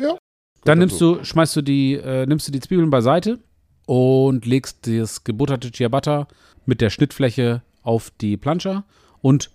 Ja. 0.00 0.16
Dann 0.64 0.78
nimmst 0.78 1.00
du, 1.00 1.24
schmeißt 1.24 1.56
du 1.56 1.62
die, 1.62 1.94
äh, 1.94 2.26
nimmst 2.26 2.46
du 2.46 2.52
die 2.52 2.60
Zwiebeln 2.60 2.90
beiseite 2.90 3.38
und 3.86 4.44
legst 4.46 4.86
das 4.86 5.24
gebutterte 5.24 5.72
Ciabatta 5.72 6.28
mit 6.66 6.80
der 6.80 6.90
Schnittfläche 6.90 7.62
auf 7.82 8.10
die 8.20 8.36
Plancha 8.36 8.84
und 9.22 9.50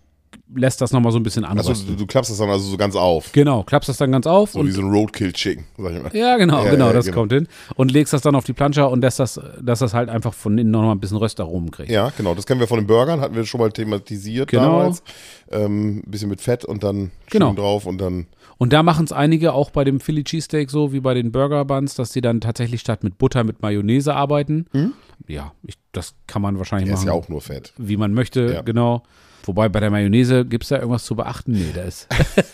lässt 0.54 0.80
das 0.80 0.92
nochmal 0.92 1.12
so 1.12 1.18
ein 1.20 1.24
bisschen 1.24 1.44
Also 1.44 1.62
anrösten. 1.70 1.88
du, 1.88 1.96
du 1.96 2.06
klappst 2.06 2.30
das 2.30 2.38
dann 2.38 2.50
also 2.50 2.64
so 2.70 2.78
ganz 2.78 2.96
auf. 2.96 3.32
genau, 3.32 3.64
klappst 3.64 3.90
das 3.90 3.98
dann 3.98 4.12
ganz 4.12 4.28
auf 4.28 4.52
So 4.52 4.60
und 4.60 4.68
wie 4.68 4.72
so 4.72 4.82
ein 4.82 4.92
Roadkill-Chicken, 4.92 5.64
sag 5.78 5.94
ich 5.94 6.04
mal. 6.04 6.16
ja, 6.16 6.38
genau, 6.38 6.64
Ja, 6.64 6.70
genau, 6.72 6.88
ja, 6.88 6.94
das 6.94 7.06
genau. 7.06 7.18
kommt 7.18 7.34
hin. 7.34 7.48
Und 7.76 7.92
legst 7.92 8.14
das 8.14 8.22
dann 8.22 8.36
auf 8.36 8.44
die 8.46 8.54
Plancha 8.54 8.84
und 8.86 9.02
lässt 9.02 9.20
das, 9.20 9.40
dass 9.62 9.80
das 9.80 9.94
halt 9.96 10.10
einfach 10.10 10.34
von 10.34 10.58
innen 10.58 10.70
noch 10.72 10.84
mal 10.84 10.92
ein 10.92 11.00
bisschen 11.00 11.18
Röstaromen 11.18 11.72
kriegt. 11.72 11.90
Ja, 11.90 12.12
genau. 12.16 12.36
Das 12.36 12.46
kennen 12.46 12.60
wir 12.60 12.68
von 12.68 12.78
den 12.80 12.86
Burgern, 12.88 13.22
hatten 13.22 13.36
wir 13.36 13.46
schon 13.46 13.60
mal 13.60 13.72
thematisiert 13.72 14.50
Genau. 14.52 14.64
damals. 14.80 15.04
Ähm, 15.52 15.98
ein 16.06 16.12
bisschen 16.12 16.30
mit 16.30 16.42
Fett 16.42 16.64
und 16.66 16.84
dann 16.84 17.12
Genau. 17.32 17.54
drauf 17.54 17.86
und 17.86 17.98
dann. 18.00 18.28
Und 18.58 18.72
da 18.72 18.84
machen 18.84 19.06
es 19.06 19.12
einige 19.12 19.54
auch 19.54 19.70
bei 19.72 19.84
dem 19.84 20.00
Philly 20.00 20.24
Cheesesteak 20.24 20.70
so 20.72 20.94
wie 20.94 21.00
bei 21.02 21.14
den 21.14 21.32
Burger 21.32 21.66
Buns, 21.66 21.96
dass 21.96 22.12
die 22.12 22.22
dann 22.22 22.40
tatsächlich 22.40 22.82
statt 22.82 23.04
mit 23.04 23.18
Butter 23.18 23.44
mit 23.44 23.62
Mayonnaise 23.62 24.14
arbeiten. 24.14 24.66
Ja, 25.28 25.52
ich, 25.64 25.76
das 25.92 26.14
kann 26.28 26.42
man 26.42 26.58
wahrscheinlich 26.58 26.88
Der 26.88 26.94
ist 26.94 27.00
machen, 27.06 27.08
ja 27.08 27.14
auch 27.14 27.30
nur 27.30 27.42
Fett. 27.42 27.74
wie 27.78 27.98
man 27.98 28.14
möchte, 28.14 28.46
Ja. 28.54 28.62
genau. 28.62 29.04
Wobei 29.48 29.70
bei 29.70 29.80
der 29.80 29.92
Mayonnaise 29.92 30.35
gibt 30.44 30.64
es 30.64 30.70
da 30.70 30.78
irgendwas 30.78 31.06
zu 31.06 31.16
beachten? 31.16 31.54
Nee, 31.54 31.72
da 31.74 31.84
ist 31.84 32.08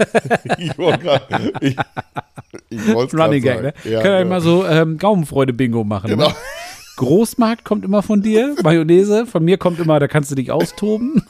ich 0.57 0.77
wollte 0.77 0.99
gerade. 0.99 1.53
Ich, 1.61 1.75
ich 2.69 2.93
wollte 2.93 3.17
Running 3.17 3.41
Gag, 3.41 3.61
ne? 3.61 3.73
Ja, 3.83 4.01
Können 4.01 4.13
wir 4.13 4.19
ja. 4.19 4.25
mal 4.25 4.41
so 4.41 4.65
ähm, 4.65 4.97
Gaumenfreude-Bingo 4.97 5.83
machen. 5.83 6.09
Genau. 6.11 6.27
Ne? 6.29 6.35
Großmarkt 6.97 7.63
kommt 7.65 7.83
immer 7.85 8.03
von 8.03 8.21
dir, 8.21 8.55
Mayonnaise, 8.63 9.25
von 9.25 9.43
mir 9.43 9.57
kommt 9.57 9.79
immer, 9.79 9.99
da 9.99 10.07
kannst 10.07 10.29
du 10.29 10.35
dich 10.35 10.51
austoben. 10.51 11.23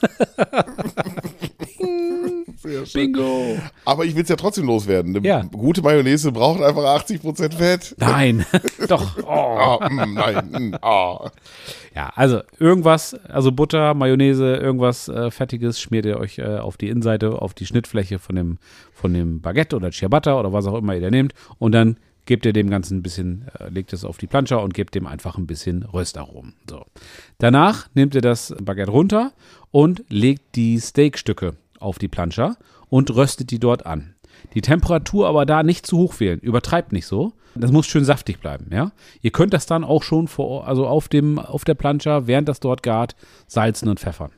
Bingo! 2.94 3.58
Aber 3.86 4.06
ich 4.06 4.16
will 4.16 4.24
es 4.24 4.30
ja 4.30 4.36
trotzdem 4.36 4.66
loswerden. 4.66 5.16
Eine 5.16 5.26
Ja. 5.28 5.42
gute 5.44 5.82
Mayonnaise 5.82 6.32
braucht 6.32 6.62
einfach 6.62 6.84
80% 6.84 7.54
Fett. 7.54 7.96
Nein, 7.98 8.46
doch. 8.88 9.18
Oh. 9.24 9.30
Ah, 9.30 9.90
mm, 9.90 10.14
nein. 10.14 10.78
ah. 10.82 11.30
Ja, 11.94 12.12
also 12.16 12.42
irgendwas, 12.58 13.14
also 13.26 13.52
Butter, 13.52 13.94
Mayonnaise, 13.94 14.56
irgendwas 14.56 15.10
äh, 15.10 15.30
Fettiges 15.30 15.82
schmiert 15.82 16.06
ihr 16.06 16.18
euch 16.18 16.40
äh, 16.40 16.58
auf 16.58 16.78
die 16.78 16.88
Innenseite, 16.88 17.42
auf 17.42 17.54
die 17.54 17.66
Schnittfläche 17.66 18.18
von 18.18 18.36
dem, 18.36 18.58
von 18.94 19.14
dem 19.14 19.42
Baguette 19.42 19.76
oder 19.76 19.92
Ciabatta 19.92 20.40
oder 20.40 20.54
was 20.54 20.68
auch 20.68 20.78
immer 20.78 20.96
ihr 20.96 21.02
da 21.02 21.12
nehmt 21.12 21.34
und 21.60 21.74
dann 21.74 21.98
gebt 22.26 22.46
ihr 22.46 22.54
dem 22.54 22.70
Ganzen 22.70 23.00
ein 23.00 23.04
bisschen, 23.04 23.48
äh, 23.60 23.70
legt 23.70 23.92
es 23.92 24.06
auf 24.06 24.18
die 24.18 24.28
Plancha 24.28 24.56
und 24.58 24.74
gebt 24.74 24.96
dem 24.96 25.06
einfach 25.06 25.38
ein 25.38 25.48
bisschen 25.48 25.84
Röstaromen. 25.84 26.54
So. 26.70 26.86
Danach 27.40 27.90
nehmt 27.94 28.16
ihr 28.16 28.22
das 28.22 28.56
Baguette 28.62 28.92
runter 28.92 29.34
und 29.72 30.06
legt 30.08 30.56
die 30.56 30.80
Steakstücke 30.80 31.56
auf 31.80 32.00
die 32.00 32.08
Plancha 32.08 32.56
und 32.88 33.14
röstet 33.14 33.52
die 33.52 33.60
dort 33.60 33.86
an. 33.86 34.16
Die 34.54 34.62
Temperatur 34.62 35.28
aber 35.28 35.46
da 35.46 35.64
nicht 35.64 35.86
zu 35.86 35.98
hoch 35.98 36.20
wählen. 36.20 36.40
Übertreibt 36.40 36.92
nicht 36.92 37.06
so. 37.06 37.34
Das 37.56 37.72
muss 37.72 37.86
schön 37.86 38.06
saftig 38.06 38.40
bleiben, 38.40 38.68
ja. 38.72 38.92
Ihr 39.22 39.32
könnt 39.32 39.54
das 39.54 39.66
dann 39.66 39.84
auch 39.84 40.04
schon 40.04 40.28
vor, 40.28 40.68
also 40.68 40.88
auf 40.88 41.10
dem, 41.10 41.38
auf 41.38 41.66
der 41.66 41.74
Plancha, 41.74 42.28
während 42.28 42.48
das 42.48 42.62
dort 42.62 42.82
gart, 42.82 43.16
salzen 43.48 43.90
und 43.90 44.00
pfeffern. 44.00 44.32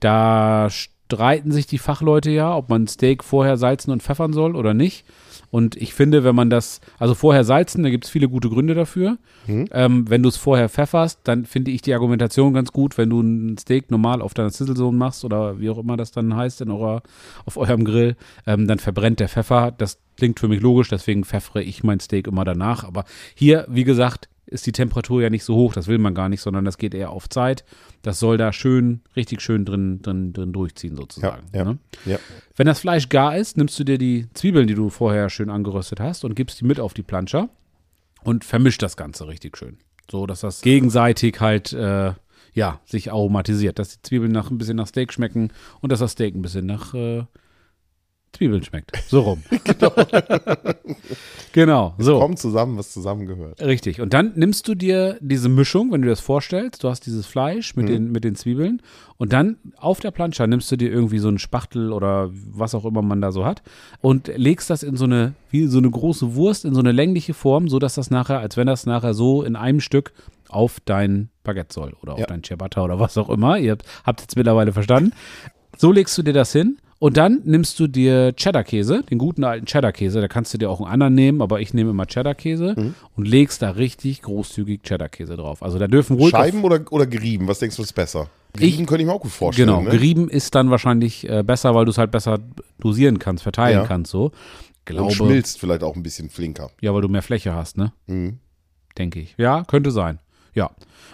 Da 0.00 0.68
streiten 0.70 1.52
sich 1.52 1.66
die 1.66 1.78
Fachleute 1.78 2.30
ja, 2.30 2.54
ob 2.54 2.68
man 2.68 2.86
Steak 2.86 3.24
vorher 3.24 3.56
salzen 3.56 3.90
und 3.90 4.02
pfeffern 4.02 4.32
soll 4.32 4.56
oder 4.56 4.74
nicht. 4.74 5.06
Und 5.54 5.76
ich 5.76 5.94
finde, 5.94 6.24
wenn 6.24 6.34
man 6.34 6.50
das, 6.50 6.80
also 6.98 7.14
vorher 7.14 7.44
salzen, 7.44 7.84
da 7.84 7.90
gibt 7.90 8.06
es 8.06 8.10
viele 8.10 8.28
gute 8.28 8.48
Gründe 8.48 8.74
dafür. 8.74 9.18
Mhm. 9.46 9.66
Ähm, 9.70 10.10
wenn 10.10 10.20
du 10.20 10.28
es 10.28 10.36
vorher 10.36 10.68
pfefferst, 10.68 11.20
dann 11.22 11.44
finde 11.44 11.70
ich 11.70 11.80
die 11.80 11.94
Argumentation 11.94 12.54
ganz 12.54 12.72
gut, 12.72 12.98
wenn 12.98 13.08
du 13.08 13.20
ein 13.20 13.56
Steak 13.56 13.88
normal 13.88 14.20
auf 14.20 14.34
deiner 14.34 14.50
Sizzle-Zone 14.50 14.98
machst 14.98 15.24
oder 15.24 15.60
wie 15.60 15.70
auch 15.70 15.78
immer 15.78 15.96
das 15.96 16.10
dann 16.10 16.34
heißt 16.34 16.60
in 16.62 16.72
eurer, 16.72 17.04
auf 17.44 17.56
eurem 17.56 17.84
Grill, 17.84 18.16
ähm, 18.48 18.66
dann 18.66 18.80
verbrennt 18.80 19.20
der 19.20 19.28
Pfeffer. 19.28 19.72
Das 19.78 20.00
klingt 20.16 20.40
für 20.40 20.48
mich 20.48 20.60
logisch, 20.60 20.88
deswegen 20.88 21.22
pfeffere 21.22 21.62
ich 21.62 21.84
mein 21.84 22.00
Steak 22.00 22.26
immer 22.26 22.44
danach. 22.44 22.82
Aber 22.82 23.04
hier, 23.36 23.64
wie 23.68 23.84
gesagt, 23.84 24.28
ist 24.46 24.66
die 24.66 24.72
Temperatur 24.72 25.22
ja 25.22 25.30
nicht 25.30 25.44
so 25.44 25.54
hoch, 25.54 25.72
das 25.72 25.86
will 25.86 25.98
man 25.98 26.14
gar 26.14 26.28
nicht, 26.28 26.40
sondern 26.40 26.64
das 26.64 26.78
geht 26.78 26.94
eher 26.94 27.10
auf 27.10 27.28
Zeit. 27.28 27.64
Das 28.02 28.18
soll 28.18 28.36
da 28.36 28.52
schön, 28.52 29.00
richtig 29.16 29.40
schön 29.40 29.64
drin, 29.64 30.02
drin, 30.02 30.32
drin 30.32 30.52
durchziehen 30.52 30.96
sozusagen. 30.96 31.46
Ja, 31.52 31.58
ja. 31.58 31.64
Ne? 31.64 31.78
Ja. 32.04 32.18
Wenn 32.56 32.66
das 32.66 32.80
Fleisch 32.80 33.08
gar 33.08 33.36
ist, 33.36 33.56
nimmst 33.56 33.78
du 33.78 33.84
dir 33.84 33.98
die 33.98 34.28
Zwiebeln, 34.34 34.66
die 34.66 34.74
du 34.74 34.90
vorher 34.90 35.30
schön 35.30 35.50
angeröstet 35.50 36.00
hast 36.00 36.24
und 36.24 36.34
gibst 36.34 36.60
die 36.60 36.64
mit 36.64 36.78
auf 36.78 36.94
die 36.94 37.02
Plancha 37.02 37.48
und 38.22 38.44
vermischt 38.44 38.82
das 38.82 38.96
Ganze 38.96 39.26
richtig 39.26 39.56
schön. 39.56 39.78
So, 40.10 40.26
dass 40.26 40.40
das 40.40 40.60
gegenseitig 40.60 41.40
halt, 41.40 41.72
äh, 41.72 42.12
ja, 42.52 42.80
sich 42.84 43.10
aromatisiert. 43.10 43.78
Dass 43.78 43.96
die 43.96 44.02
Zwiebeln 44.02 44.32
nach, 44.32 44.50
ein 44.50 44.58
bisschen 44.58 44.76
nach 44.76 44.86
Steak 44.86 45.12
schmecken 45.12 45.50
und 45.80 45.90
dass 45.90 46.00
das 46.00 46.12
Steak 46.12 46.34
ein 46.34 46.42
bisschen 46.42 46.66
nach 46.66 46.92
äh, 46.94 47.24
Zwiebeln 48.34 48.62
schmeckt. 48.62 48.92
So 49.08 49.20
rum. 49.20 49.42
genau. 51.52 51.94
so. 51.98 52.18
Kommt 52.18 52.38
zusammen, 52.38 52.76
was 52.76 52.92
zusammengehört. 52.92 53.60
Richtig. 53.62 54.00
Und 54.00 54.12
dann 54.12 54.32
nimmst 54.34 54.68
du 54.68 54.74
dir 54.74 55.18
diese 55.20 55.48
Mischung, 55.48 55.92
wenn 55.92 56.02
du 56.02 56.06
dir 56.06 56.12
das 56.12 56.20
vorstellst, 56.20 56.82
du 56.84 56.88
hast 56.88 57.06
dieses 57.06 57.26
Fleisch 57.26 57.76
mit, 57.76 57.88
den, 57.88 58.10
mit 58.10 58.24
den 58.24 58.34
Zwiebeln 58.34 58.82
und 59.16 59.32
dann 59.32 59.56
auf 59.76 60.00
der 60.00 60.10
Plancha 60.10 60.46
nimmst 60.46 60.70
du 60.72 60.76
dir 60.76 60.90
irgendwie 60.90 61.18
so 61.18 61.28
einen 61.28 61.38
Spachtel 61.38 61.92
oder 61.92 62.30
was 62.32 62.74
auch 62.74 62.84
immer 62.84 63.02
man 63.02 63.20
da 63.20 63.32
so 63.32 63.44
hat 63.44 63.62
und 64.00 64.28
legst 64.36 64.70
das 64.70 64.82
in 64.82 64.96
so 64.96 65.04
eine, 65.04 65.34
wie 65.50 65.66
so 65.66 65.78
eine 65.78 65.90
große 65.90 66.34
Wurst, 66.34 66.64
in 66.64 66.74
so 66.74 66.80
eine 66.80 66.92
längliche 66.92 67.34
Form, 67.34 67.68
so 67.68 67.78
dass 67.78 67.94
das 67.94 68.10
nachher, 68.10 68.40
als 68.40 68.56
wenn 68.56 68.66
das 68.66 68.86
nachher 68.86 69.14
so 69.14 69.42
in 69.42 69.56
einem 69.56 69.80
Stück 69.80 70.12
auf 70.48 70.78
dein 70.84 71.30
Baguette 71.42 71.72
soll 71.72 71.94
oder 72.02 72.14
auf 72.14 72.20
Ja. 72.20 72.26
dein 72.26 72.42
Ciabatta 72.42 72.82
oder 72.82 72.98
was 72.98 73.16
auch 73.18 73.30
immer. 73.30 73.58
Ihr 73.58 73.72
habt, 73.72 73.84
habt 74.04 74.20
jetzt 74.20 74.36
mittlerweile 74.36 74.72
verstanden. 74.72 75.12
So 75.76 75.90
legst 75.90 76.16
du 76.18 76.22
dir 76.22 76.32
das 76.32 76.52
hin 76.52 76.78
und 76.98 77.16
dann 77.16 77.40
nimmst 77.44 77.78
du 77.80 77.86
dir 77.86 78.34
Cheddar-Käse, 78.34 79.02
den 79.10 79.18
guten 79.18 79.44
alten 79.44 79.66
Cheddar-Käse. 79.66 80.20
Da 80.20 80.28
kannst 80.28 80.54
du 80.54 80.58
dir 80.58 80.70
auch 80.70 80.80
einen 80.80 80.90
anderen 80.90 81.14
nehmen, 81.14 81.42
aber 81.42 81.60
ich 81.60 81.74
nehme 81.74 81.90
immer 81.90 82.06
Cheddar-Käse 82.06 82.74
Mhm. 82.76 82.94
und 83.16 83.26
legst 83.28 83.62
da 83.62 83.70
richtig 83.70 84.22
großzügig 84.22 84.82
Cheddar-Käse 84.82 85.36
drauf. 85.36 85.62
Also 85.62 85.78
da 85.78 85.86
dürfen 85.88 86.16
ruhig. 86.16 86.30
Scheiben 86.30 86.62
oder, 86.64 86.80
oder 86.90 87.06
gerieben? 87.06 87.48
Was 87.48 87.58
denkst 87.58 87.76
du, 87.76 87.82
ist 87.82 87.92
besser? 87.94 88.28
Gerieben 88.54 88.86
könnte 88.86 89.02
ich 89.02 89.06
mir 89.08 89.12
auch 89.14 89.20
gut 89.20 89.32
vorstellen. 89.32 89.66
genau, 89.68 89.82
ne? 89.82 89.90
gerieben 89.90 90.28
ist 90.28 90.54
dann 90.54 90.70
wahrscheinlich 90.70 91.28
äh, 91.28 91.42
besser, 91.42 91.74
weil 91.74 91.84
du 91.86 91.90
es 91.90 91.98
halt 91.98 92.10
besser 92.12 92.38
dosieren 92.78 93.18
kannst, 93.18 93.42
verteilen 93.42 93.80
Ja. 93.80 93.86
kannst 93.86 94.10
so. 94.12 94.26
Und 94.26 94.32
Glaube, 94.86 95.12
schmilzt 95.12 95.58
vielleicht 95.58 95.82
auch 95.82 95.96
ein 95.96 96.02
bisschen 96.02 96.28
flinker. 96.30 96.70
ja, 96.80 96.94
weil 96.94 97.00
du 97.02 97.08
mehr 97.08 97.22
Fläche 97.22 97.52
hast, 97.54 97.76
ne? 97.78 97.92
Mhm. 98.06 98.38
Denke 98.96 99.18
ich. 99.18 99.34
Ja, 99.38 99.64
könnte 99.64 99.90
sein. 99.90 100.20
Ja. 100.54 100.70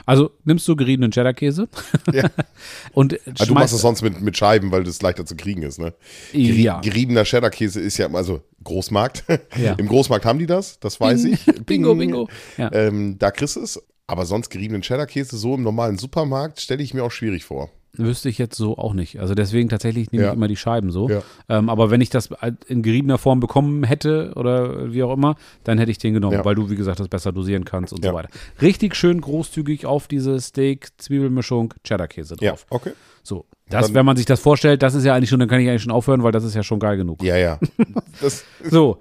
Also 0.06 0.30
nimmst 0.44 0.66
du 0.66 0.76
geriebenen 0.76 1.10
Cheddar-Käse 1.10 1.68
Ja. 2.12 2.30
und 2.92 3.18
Ah, 3.38 3.44
du 3.44 3.54
machst 3.54 3.74
das 3.74 3.80
sonst 3.80 4.02
mit, 4.02 4.20
mit 4.20 4.36
Scheiben, 4.36 4.70
weil 4.72 4.84
das 4.84 5.02
leichter 5.02 5.24
zu 5.26 5.36
kriegen 5.36 5.62
ist, 5.62 5.78
ne? 5.78 5.94
Geri 6.32 6.62
ja. 6.62 6.80
Geriebener 6.80 7.24
Cheddar-Käse 7.24 7.80
ist 7.80 7.98
ja, 7.98 8.10
also 8.12 8.42
Großmarkt. 8.64 9.24
Ja. 9.56 9.72
Im 9.74 9.88
Großmarkt 9.88 10.24
haben 10.24 10.38
die 10.38 10.46
das, 10.46 10.78
das 10.80 11.00
weiß 11.00 11.22
Bing. 11.24 11.32
ich. 11.34 11.44
Bingo, 11.66 11.94
Bing. 11.94 12.10
bingo. 12.10 12.28
Ja. 12.56 12.72
Ähm, 12.72 13.18
da 13.18 13.30
kriegst 13.30 13.56
du 13.56 13.62
es. 13.62 13.82
Aber 14.06 14.26
sonst 14.26 14.50
geriebenen 14.50 14.82
Cheddar-Käse 14.82 15.36
so 15.36 15.54
im 15.54 15.62
normalen 15.62 15.96
Supermarkt 15.98 16.60
stelle 16.60 16.82
ich 16.82 16.94
mir 16.94 17.04
auch 17.04 17.12
schwierig 17.12 17.44
vor. 17.44 17.70
Wüsste 17.92 18.28
ich 18.28 18.38
jetzt 18.38 18.56
so 18.56 18.78
auch 18.78 18.94
nicht. 18.94 19.18
Also 19.18 19.34
deswegen 19.34 19.68
tatsächlich 19.68 20.12
nehme 20.12 20.24
Ja. 20.24 20.30
ich 20.30 20.36
immer 20.36 20.46
die 20.46 20.56
Scheiben 20.56 20.92
so. 20.92 21.08
Ja. 21.08 21.22
Ähm, 21.48 21.68
aber 21.68 21.90
wenn 21.90 22.00
ich 22.00 22.08
das 22.08 22.28
in 22.68 22.82
geriebener 22.82 23.18
Form 23.18 23.40
bekommen 23.40 23.82
hätte 23.82 24.32
oder 24.36 24.92
wie 24.92 25.02
auch 25.02 25.12
immer, 25.12 25.34
dann 25.64 25.76
hätte 25.78 25.90
ich 25.90 25.98
den 25.98 26.14
genommen, 26.14 26.34
Ja. 26.36 26.44
weil 26.44 26.54
du, 26.54 26.70
wie 26.70 26.76
gesagt, 26.76 27.00
das 27.00 27.08
besser 27.08 27.32
dosieren 27.32 27.64
kannst 27.64 27.92
und 27.92 28.04
Ja. 28.04 28.12
so 28.12 28.16
weiter. 28.16 28.28
Richtig 28.62 28.94
schön 28.94 29.20
großzügig 29.20 29.86
auf 29.86 30.06
diese 30.06 30.38
Steak-Zwiebelmischung 30.40 31.74
Cheddar-Käse 31.84 32.36
Ja, 32.40 32.50
drauf. 32.50 32.66
okay. 32.70 32.92
So. 33.22 33.44
Das, 33.68 33.86
Dann- 33.86 33.94
wenn 33.96 34.06
man 34.06 34.16
sich 34.16 34.26
das 34.26 34.40
vorstellt, 34.40 34.82
das 34.82 34.94
ist 34.94 35.04
ja 35.04 35.14
eigentlich 35.14 35.30
schon, 35.30 35.40
dann 35.40 35.48
kann 35.48 35.60
ich 35.60 35.68
eigentlich 35.68 35.82
schon 35.82 35.92
aufhören, 35.92 36.22
weil 36.22 36.32
das 36.32 36.44
ist 36.44 36.54
ja 36.54 36.62
schon 36.62 36.78
geil 36.78 36.96
genug. 36.96 37.22
Ja, 37.22 37.36
ja. 37.36 37.58
So, 38.70 38.98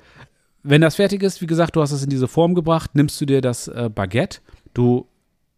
wenn 0.64 0.82
das 0.82 0.96
fertig 0.96 1.24
ist, 1.24 1.42
wie 1.42 1.48
gesagt, 1.48 1.76
du 1.76 1.82
hast 1.82 1.92
es 1.92 2.04
in 2.04 2.10
diese 2.10 2.28
Form 2.28 2.54
gebracht, 2.56 2.92
nimmst 2.96 3.20
du 3.22 3.26
dir 3.26 3.42
das 3.42 3.68
äh, 3.68 3.90
Baguette, 3.94 4.40
du 4.74 5.06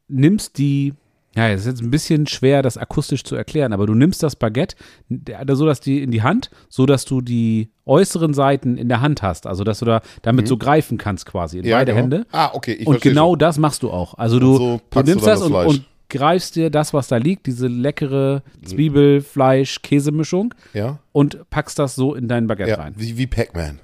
nimmst 0.07 0.57
die, 0.57 0.93
ja, 1.35 1.49
es 1.49 1.61
ist 1.61 1.67
jetzt 1.67 1.81
ein 1.81 1.91
bisschen 1.91 2.27
schwer, 2.27 2.61
das 2.61 2.77
akustisch 2.77 3.23
zu 3.23 3.35
erklären, 3.35 3.71
aber 3.73 3.85
du 3.87 3.93
nimmst 3.95 4.21
das 4.23 4.35
Baguette, 4.35 4.75
der- 5.09 5.55
so 5.55 5.65
dass 5.65 5.79
die 5.79 6.01
in 6.03 6.11
die 6.11 6.21
Hand, 6.23 6.49
so 6.69 6.85
dass 6.85 7.05
du 7.05 7.21
die 7.21 7.69
äußeren 7.85 8.33
Seiten 8.33 8.77
in 8.77 8.89
der 8.89 9.01
Hand 9.01 9.21
hast, 9.21 9.47
also 9.47 9.63
dass 9.63 9.79
du 9.79 9.85
da 9.85 10.01
damit 10.23 10.47
so 10.47 10.57
greifen 10.57 10.97
kannst 10.97 11.25
quasi 11.25 11.57
in 11.59 11.63
Mhm. 11.63 11.69
ja, 11.69 11.77
beide 11.77 11.91
genau. 11.93 12.01
Hände. 12.03 12.25
Ah, 12.31 12.51
okay. 12.53 12.73
Ich 12.73 12.85
und 12.87 13.01
genau 13.01 13.31
schon. 13.31 13.39
das 13.39 13.57
machst 13.57 13.83
du 13.83 13.91
auch. 13.91 14.15
Also 14.17 14.39
du, 14.39 14.57
so 14.57 14.81
du 14.89 15.01
du 15.03 15.09
nimmst 15.09 15.25
dann 15.25 15.39
das, 15.39 15.39
das 15.39 15.47
und, 15.47 15.55
und 15.55 15.85
greifst 16.09 16.57
dir 16.57 16.69
das, 16.69 16.93
was 16.93 17.07
da 17.07 17.15
liegt, 17.17 17.45
diese 17.47 17.67
leckere 17.67 18.43
Zwiebel, 18.65 19.21
Fleisch, 19.21 19.81
Käsemischung 19.81 20.53
Ja, 20.73 20.99
und 21.13 21.49
packst 21.49 21.79
das 21.79 21.95
so 21.95 22.13
in 22.15 22.27
dein 22.27 22.47
Baguette 22.47 22.71
ja. 22.71 22.75
rein. 22.77 22.93
Wie, 22.97 23.17
wie 23.17 23.27
Pac-Man. 23.27 23.79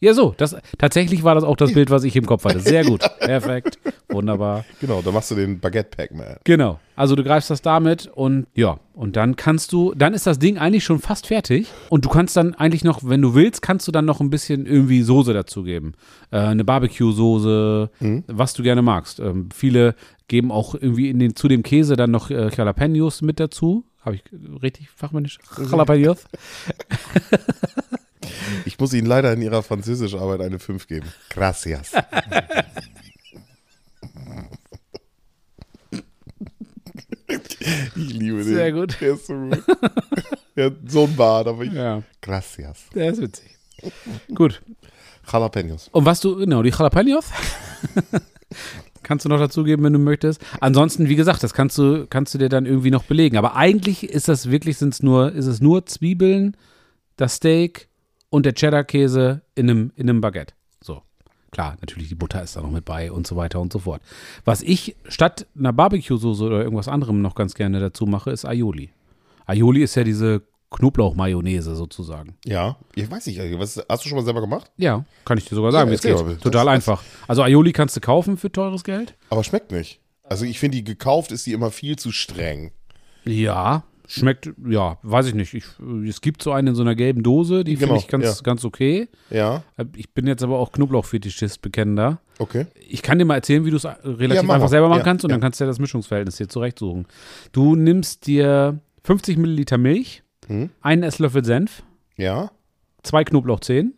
Ja, 0.00 0.14
so. 0.14 0.34
Das, 0.36 0.56
tatsächlich 0.78 1.24
war 1.24 1.34
das 1.34 1.44
auch 1.44 1.56
das 1.56 1.72
Bild, 1.72 1.90
was 1.90 2.04
ich 2.04 2.14
im 2.14 2.26
Kopf 2.26 2.44
hatte. 2.44 2.60
Sehr 2.60 2.84
gut. 2.84 3.00
Perfekt. 3.18 3.78
Wunderbar. 4.08 4.64
Genau, 4.80 5.02
da 5.02 5.10
machst 5.10 5.30
du 5.30 5.34
den 5.34 5.58
Baguette 5.58 5.90
Pac-Man. 5.96 6.36
Genau. 6.44 6.78
Also 6.96 7.14
du 7.14 7.22
greifst 7.22 7.50
das 7.50 7.62
damit 7.62 8.06
und 8.06 8.46
ja, 8.54 8.78
und 8.94 9.16
dann 9.16 9.36
kannst 9.36 9.72
du, 9.72 9.94
dann 9.94 10.14
ist 10.14 10.26
das 10.26 10.38
Ding 10.38 10.58
eigentlich 10.58 10.82
schon 10.82 10.98
fast 10.98 11.28
fertig 11.28 11.68
und 11.90 12.04
du 12.04 12.08
kannst 12.08 12.36
dann 12.36 12.54
eigentlich 12.54 12.82
noch, 12.82 13.00
wenn 13.04 13.22
du 13.22 13.34
willst, 13.34 13.62
kannst 13.62 13.86
du 13.86 13.92
dann 13.92 14.04
noch 14.04 14.20
ein 14.20 14.30
bisschen 14.30 14.66
irgendwie 14.66 15.02
Soße 15.02 15.32
dazugeben. 15.32 15.94
Äh, 16.30 16.38
eine 16.38 16.64
Barbecue-Soße, 16.64 17.90
was 18.26 18.54
du 18.54 18.62
gerne 18.62 18.82
magst. 18.82 19.20
Ähm, 19.20 19.50
viele 19.54 19.94
geben 20.26 20.50
auch 20.50 20.74
irgendwie 20.74 21.10
in 21.10 21.18
den, 21.18 21.36
zu 21.36 21.48
dem 21.48 21.62
Käse 21.62 21.96
dann 21.96 22.10
noch 22.10 22.30
äh, 22.30 22.50
Jalapenos 22.54 23.22
mit 23.22 23.38
dazu. 23.40 23.84
Habe 24.00 24.16
ich 24.16 24.24
richtig 24.62 24.88
fachmännisch? 24.90 25.38
Jalapenos? 25.70 26.24
Ich 28.78 28.80
muss 28.80 28.92
Ihnen 28.92 29.08
leider 29.08 29.32
in 29.32 29.42
Ihrer 29.42 29.64
Französischarbeit 29.64 30.40
eine 30.40 30.60
5 30.60 30.86
geben. 30.86 31.08
Gracias. 31.30 31.90
Ich 37.26 38.12
liebe 38.12 38.36
den. 38.36 38.44
Sehr 38.44 38.70
gut. 38.70 38.96
Der 39.00 39.14
ist 39.14 39.26
so 39.26 39.34
gut. 39.34 39.64
Der 40.54 40.66
hat 40.66 40.74
so 40.86 41.06
ein 41.06 41.16
Bart, 41.16 41.48
aber 41.48 41.64
ich. 41.64 41.72
Ja, 41.72 42.04
Gracias. 42.22 42.84
der 42.94 43.10
ist 43.10 43.20
witzig. 43.20 43.56
Gut. 44.32 44.62
Jalapenos. 45.32 45.88
Und 45.90 46.04
was 46.04 46.20
du, 46.20 46.36
genau, 46.36 46.62
die 46.62 46.70
Jalapenos 46.70 47.32
kannst 49.02 49.24
du 49.24 49.28
noch 49.28 49.40
dazugeben, 49.40 49.84
wenn 49.84 49.92
du 49.92 49.98
möchtest. 49.98 50.40
Ansonsten, 50.60 51.08
wie 51.08 51.16
gesagt, 51.16 51.42
das 51.42 51.52
kannst 51.52 51.76
du, 51.78 52.06
kannst 52.08 52.32
du 52.32 52.38
dir 52.38 52.48
dann 52.48 52.64
irgendwie 52.64 52.92
noch 52.92 53.02
belegen. 53.02 53.38
Aber 53.38 53.56
eigentlich 53.56 54.04
ist 54.08 54.28
das 54.28 54.52
wirklich, 54.52 54.78
sind's 54.78 55.02
nur, 55.02 55.32
ist 55.32 55.46
es 55.46 55.60
nur 55.60 55.84
Zwiebeln, 55.84 56.56
das 57.16 57.34
Steak 57.34 57.88
und 58.30 58.46
der 58.46 58.54
Cheddar-Käse 58.54 59.42
in 59.54 59.70
einem, 59.70 59.92
in 59.96 60.08
einem 60.08 60.20
Baguette. 60.20 60.54
So. 60.82 61.02
Klar, 61.50 61.76
natürlich 61.80 62.08
die 62.08 62.14
Butter 62.14 62.42
ist 62.42 62.56
da 62.56 62.60
noch 62.60 62.70
mit 62.70 62.84
bei 62.84 63.10
und 63.10 63.26
so 63.26 63.34
weiter 63.36 63.58
und 63.60 63.72
so 63.72 63.78
fort. 63.78 64.02
Was 64.44 64.60
ich 64.62 64.96
statt 65.08 65.46
einer 65.58 65.72
Barbecue-Soße 65.72 66.44
oder 66.44 66.62
irgendwas 66.62 66.88
anderem 66.88 67.22
noch 67.22 67.34
ganz 67.34 67.54
gerne 67.54 67.80
dazu 67.80 68.04
mache, 68.06 68.30
ist 68.30 68.44
Aioli. 68.44 68.90
Aioli 69.46 69.82
ist 69.82 69.94
ja 69.94 70.04
diese 70.04 70.42
Knoblauch-Mayonnaise 70.70 71.74
sozusagen. 71.74 72.36
Ja, 72.44 72.76
ich 72.94 73.10
weiß 73.10 73.26
nicht, 73.26 73.38
was, 73.58 73.82
hast 73.88 74.04
du 74.04 74.08
schon 74.08 74.18
mal 74.18 74.24
selber 74.24 74.42
gemacht? 74.42 74.70
Ja, 74.76 75.04
kann 75.24 75.38
ich 75.38 75.46
dir 75.46 75.54
sogar 75.54 75.72
sagen, 75.72 75.88
Ja, 75.88 75.92
wie 75.92 75.94
es 75.96 76.02
geht. 76.02 76.14
mal. 76.26 76.36
Total 76.36 76.66
Das- 76.66 76.74
einfach. 76.74 77.02
Also 77.26 77.42
Aioli 77.42 77.72
kannst 77.72 77.96
du 77.96 78.00
kaufen 78.00 78.36
für 78.36 78.52
teures 78.52 78.84
Geld. 78.84 79.14
Aber 79.30 79.42
schmeckt 79.44 79.72
nicht. 79.72 80.00
Also 80.24 80.44
ich 80.44 80.58
finde, 80.58 80.76
die 80.76 80.84
gekauft 80.84 81.32
ist 81.32 81.46
die 81.46 81.54
immer 81.54 81.70
viel 81.70 81.96
zu 81.96 82.12
streng. 82.12 82.72
Ja, 83.24 83.84
schmeckt, 84.08 84.50
ja, 84.68 84.98
weiß 85.02 85.26
ich 85.26 85.34
nicht. 85.34 85.54
Ich, 85.54 85.64
es 86.08 86.20
gibt 86.20 86.42
so 86.42 86.50
eine 86.52 86.70
in 86.70 86.76
so 86.76 86.82
einer 86.82 86.94
gelben 86.94 87.22
Dose, 87.22 87.62
die 87.62 87.74
Genau, 87.74 87.86
finde 87.94 88.00
ich 88.00 88.08
ganz, 88.08 88.24
ja. 88.24 88.34
ganz 88.42 88.64
okay. 88.64 89.08
Ja, 89.30 89.62
Äh, 89.76 89.84
Ich 89.96 90.12
bin 90.14 90.26
jetzt 90.26 90.42
aber 90.42 90.58
auch 90.58 90.72
Knoblauchfetischist 90.72 91.60
bekennender. 91.62 92.20
okay. 92.38 92.66
Ich 92.88 93.02
kann 93.02 93.18
dir 93.18 93.24
mal 93.24 93.34
erzählen, 93.36 93.64
wie 93.64 93.70
du 93.70 93.76
es 93.76 93.84
relativ 93.84 94.48
Ja, 94.48 94.54
einfach 94.54 94.68
selber 94.68 94.88
machen 94.88 94.98
Ja, 94.98 95.04
kannst 95.04 95.24
und 95.24 95.30
dann 95.30 95.40
kannst 95.40 95.60
du 95.60 95.64
ja 95.64 95.68
das 95.68 95.78
Mischungsverhältnis 95.78 96.38
hier 96.38 96.48
zurechtsuchen. 96.48 97.06
Du 97.52 97.76
nimmst 97.76 98.26
dir 98.26 98.80
50 99.04 99.36
Milliliter 99.38 99.78
Milch, 99.78 100.22
Hm. 100.46 100.70
einen 100.80 101.02
Esslöffel 101.02 101.44
Senf, 101.44 101.82
Ja, 102.16 102.50
zwei 103.02 103.22
Knoblauchzehen, 103.24 103.94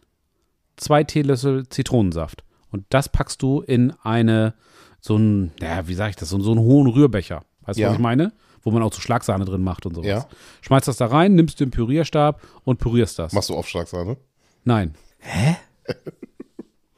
zwei 0.76 1.04
Teelöffel 1.04 1.68
Zitronensaft. 1.68 2.42
Und 2.72 2.84
das 2.90 3.08
packst 3.08 3.42
du 3.42 3.60
in 3.60 3.92
eine, 4.02 4.54
so 5.00 5.16
ein, 5.16 5.52
ja, 5.60 5.86
wie 5.88 5.94
sage 5.94 6.10
ich 6.10 6.16
das, 6.16 6.28
so, 6.30 6.40
so 6.40 6.50
einen 6.50 6.60
hohen 6.60 6.86
Rührbecher. 6.88 7.42
Weißt 7.62 7.78
du, 7.78 7.84
was 7.84 7.92
ich 7.94 7.98
meine? 8.00 8.32
Wo 8.62 8.70
man 8.70 8.82
auch 8.82 8.92
so 8.92 9.00
Schlagsahne 9.00 9.44
drin 9.46 9.62
macht 9.62 9.86
und 9.86 9.94
sowas. 9.94 10.06
Ja. 10.06 10.26
Schmeißt 10.62 10.86
das 10.88 10.96
da 10.98 11.06
rein, 11.06 11.34
nimmst 11.34 11.60
den 11.60 11.70
Pürierstab 11.70 12.42
und 12.64 12.78
pürierst 12.78 13.18
das. 13.18 13.32
machst 13.32 13.48
du 13.50 13.54
Aufschlagsahne? 13.56 14.16
Nein. 14.64 14.94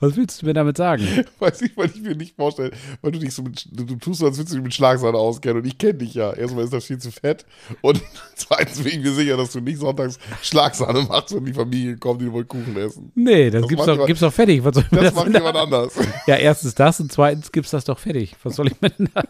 Was 0.01 0.17
willst 0.17 0.43
du 0.43 0.47
mir 0.47 0.53
damit 0.53 0.77
sagen? 0.77 1.07
Weiß 1.39 1.63
ich, 1.63 1.77
weil 1.77 1.87
ich 1.87 2.03
mir 2.03 2.17
nicht 2.17 2.35
vorstellen, 2.35 2.73
weil 3.03 3.13
du 3.13 3.21
dich 3.21 3.33
so 3.33 3.45
mit, 3.45 3.69
du, 3.71 3.85
du 3.85 3.95
tust 3.95 4.19
so, 4.19 4.27
als 4.27 4.37
würdest 4.37 4.53
du 4.53 4.57
dich 4.57 4.65
mit 4.65 4.75
Schlagsahne 4.75 5.17
auskennen 5.17 5.59
und 5.59 5.65
ich 5.69 5.79
kenne 5.79 5.95
dich 5.95 6.15
ja. 6.15 6.33
Erstmal 6.33 6.65
ist 6.65 6.73
das 6.73 6.87
viel 6.87 6.99
zu 6.99 7.13
fett 7.13 7.47
und 7.83 8.03
zweitens 8.35 8.81
bin 8.83 8.95
ich 8.95 8.99
mir 8.99 9.13
sicher, 9.13 9.37
dass 9.37 9.53
du 9.53 9.61
nicht 9.61 9.79
sonntags 9.79 10.19
Schlagsahne 10.43 11.03
machst, 11.03 11.33
wenn 11.37 11.45
die 11.45 11.53
Familie 11.53 11.97
kommt, 11.99 12.21
die 12.21 12.33
wollen 12.33 12.49
Kuchen 12.49 12.77
essen. 12.77 13.13
Nee, 13.15 13.49
das, 13.51 13.61
Das 13.61 13.69
gibt's 13.69 13.85
doch, 13.87 13.93
jemand- 13.93 14.07
gibt's 14.09 14.21
doch 14.23 14.33
fertig. 14.33 14.65
Was 14.65 14.75
soll 14.75 14.85
Das 14.91 15.01
das 15.05 15.15
macht 15.15 15.27
denn 15.29 15.35
jemand 15.35 15.55
da? 15.57 15.63
anders. 15.63 15.95
Ja, 16.27 16.35
erstens 16.35 16.75
das 16.75 16.99
und 16.99 17.13
zweitens 17.13 17.53
gibt's 17.53 17.71
das 17.71 17.85
doch 17.85 18.01
fertig. 18.01 18.35
Was 18.43 18.57
soll 18.57 18.67
ich 18.73 18.81
mir 18.81 18.91
denn 18.91 19.09
da 19.15 19.23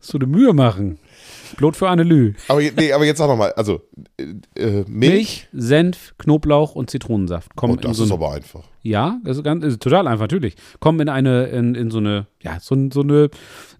so 0.00 0.18
eine 0.18 0.26
Mühe 0.26 0.52
machen? 0.52 0.98
Blut 1.56 1.76
für 1.76 1.88
Annelü. 1.88 2.34
Aber, 2.48 2.60
nee, 2.60 2.92
aber 2.92 3.04
jetzt 3.04 3.18
sag 3.18 3.28
nochmal, 3.28 3.52
also 3.52 3.80
äh, 4.18 4.24
äh, 4.56 4.84
Milch, 4.88 4.88
Milch, 4.88 5.48
Senf, 5.52 6.14
Knoblauch 6.18 6.74
und 6.74 6.90
Zitronensaft. 6.90 7.54
Kommen 7.56 7.74
oh, 7.74 7.80
das 7.80 7.96
so 7.96 8.04
ist 8.04 8.12
aber 8.12 8.32
einfach. 8.32 8.62
Ja, 8.82 9.18
das 9.24 9.38
ist, 9.38 9.42
ganz, 9.42 9.64
ist 9.64 9.82
total 9.82 10.06
einfach, 10.06 10.24
natürlich. 10.24 10.54
Kommen 10.78 11.00
in 11.00 11.08
eine, 11.08 11.46
in, 11.46 11.74
in 11.74 11.90
so 11.90 11.98
eine, 11.98 12.26
ja, 12.42 12.58
so, 12.60 12.76
so 12.92 13.00
eine, 13.00 13.30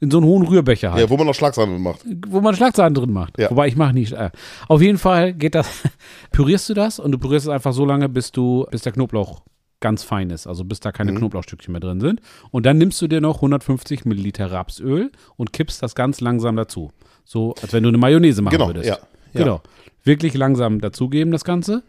in 0.01 0.11
so 0.11 0.19
einen 0.19 0.27
hohen 0.27 0.47
Rührbecher 0.47 0.93
halt. 0.93 1.01
Ja, 1.01 1.11
wo 1.11 1.17
man 1.17 1.27
noch 1.27 1.35
Schlagsahne 1.35 1.79
macht. 1.79 2.05
wo 2.29 2.41
man 2.41 2.57
Schlagsahne 2.57 2.93
drin 2.93 3.13
macht. 3.13 3.39
Ja. 3.39 3.51
Wobei 3.51 3.69
ich 3.69 3.77
mache 3.77 3.95
nicht. 3.95 4.13
Äh, 4.13 4.31
auf 4.69 4.83
jeden 4.83 4.99
Fall 4.99 5.33
geht 5.33 5.55
das, 5.55 5.83
pürierst 6.33 6.69
du 6.69 6.75
das 6.75 6.99
und 6.99 7.13
du 7.13 7.19
pürierst 7.19 7.47
es 7.47 7.53
einfach 7.53 7.73
so 7.73 7.85
lange, 7.85 8.09
bis 8.09 8.33
du, 8.33 8.67
bis 8.71 8.83
der 8.83 8.93
Knoblauch 8.93 9.43
ganz 9.87 10.03
fein 10.03 10.31
ist, 10.31 10.47
also 10.49 10.65
bis 10.65 10.81
da 10.81 10.91
keine 10.91 11.13
Mhm. 11.13 11.19
Knoblauchstückchen 11.19 11.71
mehr 11.71 11.81
drin 11.81 12.01
sind. 12.01 12.21
Und 12.51 12.67
dann 12.67 12.77
nimmst 12.79 13.01
du 13.01 13.07
dir 13.07 13.21
noch 13.21 13.37
150 13.37 14.05
Milliliter 14.05 14.51
Rapsöl 14.51 15.13
und 15.37 15.53
kippst 15.53 15.81
das 15.81 15.95
ganz 15.95 16.21
langsam 16.21 16.57
dazu. 16.57 16.91
So, 17.25 17.55
als 17.63 17.73
wenn 17.73 17.85
du 17.85 17.89
eine 17.91 17.99
Mayonnaise 17.99 18.43
machen 18.43 18.55
Genau, 18.59 18.67
würdest. 18.69 18.89
ja. 18.89 18.97
ja. 18.97 19.41
Genau. 19.41 19.63
Wirklich 20.03 20.35
langsam 20.35 20.81
dazugeben, 20.81 21.31
das 21.31 21.45
Ganze. 21.45 21.83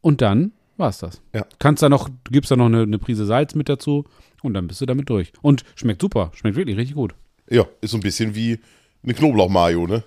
Und 0.00 0.22
dann 0.22 0.52
war's 0.78 0.98
das. 0.98 1.20
Ja. 1.34 1.44
Kannst 1.58 1.82
da 1.82 1.88
noch, 1.90 2.08
du 2.08 2.30
gibst 2.30 2.50
da 2.50 2.56
noch 2.56 2.66
eine, 2.66 2.82
eine 2.82 2.98
Prise 2.98 3.26
Salz 3.26 3.54
mit 3.54 3.68
dazu 3.68 4.04
und 4.42 4.54
dann 4.54 4.66
bist 4.68 4.80
du 4.80 4.86
damit 4.86 5.08
durch. 5.10 5.32
Und 5.42 5.64
schmeckt 5.74 6.00
super, 6.00 6.32
schmeckt 6.34 6.56
wirklich 6.56 6.76
richtig 6.78 6.96
gut. 6.96 7.14
Ja, 7.50 7.66
ist 7.82 7.90
so 7.90 7.98
ein 7.98 8.02
bisschen 8.02 8.34
wie 8.34 8.58
eine 9.04 9.12
Knoblauch-Mayo, 9.14 9.86
ne? 9.86 10.02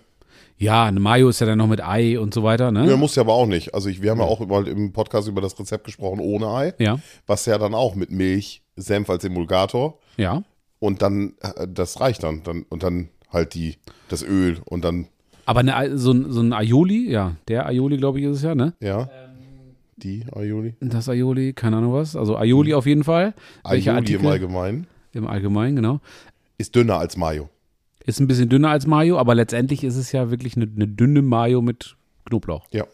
Ja, 0.58 0.86
eine 0.86 1.00
Mayo 1.02 1.28
ist 1.30 1.40
ja 1.42 1.48
dann 1.48 1.58
noch 1.58 1.68
mit 1.68 1.84
Ei 1.84 2.18
und 2.20 2.34
so 2.34 2.42
weiter, 2.44 2.72
ne? 2.72 2.90
Ja, 2.90 2.96
muss 2.96 3.16
ja 3.16 3.24
aber 3.24 3.34
auch 3.34 3.46
nicht. 3.46 3.74
Also 3.74 3.90
ich, 3.90 4.02
wir 4.02 4.12
haben 4.12 4.20
ja 4.20 4.26
auch 4.26 4.46
mal 4.48 4.68
im 4.68 4.94
Podcast 4.94 5.28
über 5.28 5.42
das 5.42 5.60
Rezept 5.60 5.84
gesprochen 5.84 6.20
ohne 6.22 6.48
Ei, 6.48 6.74
Ja, 6.80 6.98
was 7.28 7.46
ja 7.46 7.58
dann 7.58 7.74
auch 7.74 7.96
mit 7.96 8.10
Milch, 8.12 8.62
Senf 8.78 9.10
als 9.10 9.24
Emulgator 9.26 10.00
ja. 10.18 10.44
und 10.80 11.02
dann, 11.02 11.34
äh, 11.42 11.68
das 11.68 12.00
reicht 12.00 12.24
dann. 12.24 12.44
dann 12.44 12.64
und 12.70 12.84
dann 12.84 13.10
halt 13.34 13.54
die, 13.54 13.76
das 14.08 14.24
Öl 14.24 14.58
und 14.66 14.86
dann, 14.86 15.08
Aber 15.46 15.60
eine, 15.60 15.98
so, 15.98 16.12
ein- 16.14 16.32
so 16.32 16.40
ein 16.42 16.54
Aioli, 16.54 17.10
ja, 17.12 17.36
der 17.50 17.66
Aioli, 17.66 17.98
glaube 17.98 18.20
ich, 18.20 18.26
ist 18.26 18.38
es 18.38 18.44
ja, 18.44 18.56
ne? 18.56 18.74
ja, 18.80 19.10
die 19.98 20.26
Aioli. 20.34 20.76
Das 20.80 21.10
Aioli, 21.10 21.54
keine 21.54 21.78
Ahnung 21.78 21.94
was. 21.94 22.16
Also 22.16 22.38
Aioli 22.38 22.74
auf 22.74 22.86
jeden 22.86 23.04
Fall. 23.04 23.34
Aioli 23.64 24.14
im? 24.14 24.26
Allgemeinen 24.26 24.88
Im 25.14 25.28
Allgemeinen, 25.28 25.76
genau. 25.78 26.00
ist 26.58 26.76
dünner 26.76 26.98
als 27.00 27.18
Mayo. 27.18 27.50
Ist 28.06 28.20
ein 28.20 28.28
bisschen 28.28 28.50
dünner 28.50 28.70
als 28.70 28.86
Mayo, 28.86 29.18
aber 29.18 29.34
letztendlich 29.34 29.84
ist 29.84 29.96
es 29.96 30.12
ja 30.12 30.30
wirklich 30.30 30.56
eine, 30.56 30.70
eine 30.74 30.88
dünne 30.88 31.22
Mayo 31.22 31.62
mit 31.62 31.96
Knoblauch. 32.26 32.68
Ja. 32.72 32.86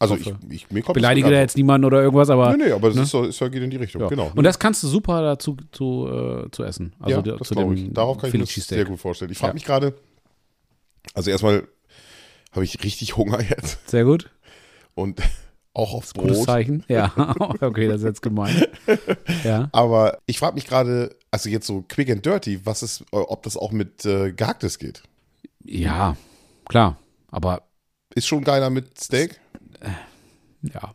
Also 0.00 0.16
ich, 0.16 0.32
ich 0.48 0.70
mir 0.70 0.82
kommt 0.82 0.94
Beleidige 0.94 1.30
da 1.30 1.38
jetzt 1.38 1.58
niemanden 1.58 1.84
oder 1.84 2.02
irgendwas, 2.02 2.30
aber. 2.30 2.56
Nee, 2.56 2.64
nee, 2.64 2.72
aber 2.72 2.88
das 2.88 2.96
ne? 2.96 3.02
ist, 3.02 3.10
so, 3.10 3.24
ist 3.24 3.38
ja 3.38 3.48
geht 3.48 3.62
in 3.62 3.68
die 3.68 3.76
Richtung, 3.76 4.00
ja. 4.00 4.08
genau. 4.08 4.32
Und 4.34 4.44
das 4.44 4.58
kannst 4.58 4.82
du 4.82 4.88
super 4.88 5.20
dazu 5.20 5.58
zu, 5.72 6.08
äh, 6.08 6.50
zu 6.50 6.64
essen. 6.64 6.94
Also 6.98 7.18
ja, 7.18 7.36
das 7.36 7.48
zu 7.48 7.54
glaube 7.54 7.74
ich. 7.74 7.92
Darauf 7.92 8.16
kann 8.16 8.30
ich 8.32 8.38
mir 8.38 8.46
sehr 8.46 8.86
gut 8.86 8.98
vorstellen. 8.98 9.30
Ich 9.30 9.36
frage 9.36 9.50
Ja. 9.50 9.54
mich 9.54 9.64
gerade, 9.64 9.94
also 11.12 11.30
erstmal 11.30 11.68
habe 12.52 12.64
ich 12.64 12.82
richtig 12.82 13.16
Hunger 13.18 13.40
jetzt 13.42 13.88
Sehr 13.90 14.04
gut. 14.04 14.30
und 14.94 15.20
auch 15.74 15.94
aufs 15.94 16.14
Gutes 16.14 16.38
Brot. 16.38 16.46
Zeichen. 16.46 16.84
Ja, 16.88 17.12
okay, 17.60 17.86
das 17.88 17.98
ist 18.00 18.06
jetzt 18.06 18.22
gemein. 18.22 18.64
Ja. 19.44 19.68
Aber 19.72 20.18
ich 20.26 20.38
frage 20.38 20.54
mich 20.54 20.66
gerade, 20.66 21.16
also 21.30 21.48
jetzt 21.48 21.66
so 21.66 21.84
quick 21.88 22.10
and 22.10 22.24
dirty, 22.24 22.64
was 22.64 22.82
ist, 22.82 23.02
äh, 23.12 23.16
ob 23.16 23.42
das 23.44 23.56
auch 23.56 23.72
mit 23.72 24.04
äh, 24.04 24.32
Gehacktes 24.32 24.78
geht. 24.78 25.02
Ja, 25.64 26.16
klar. 26.68 26.96
Aber 27.30 27.62
Ist 28.14 28.26
schon 28.26 28.42
geiler 28.42 28.70
mit 28.70 28.98
Steak? 28.98 29.40
Ja, 30.62 30.94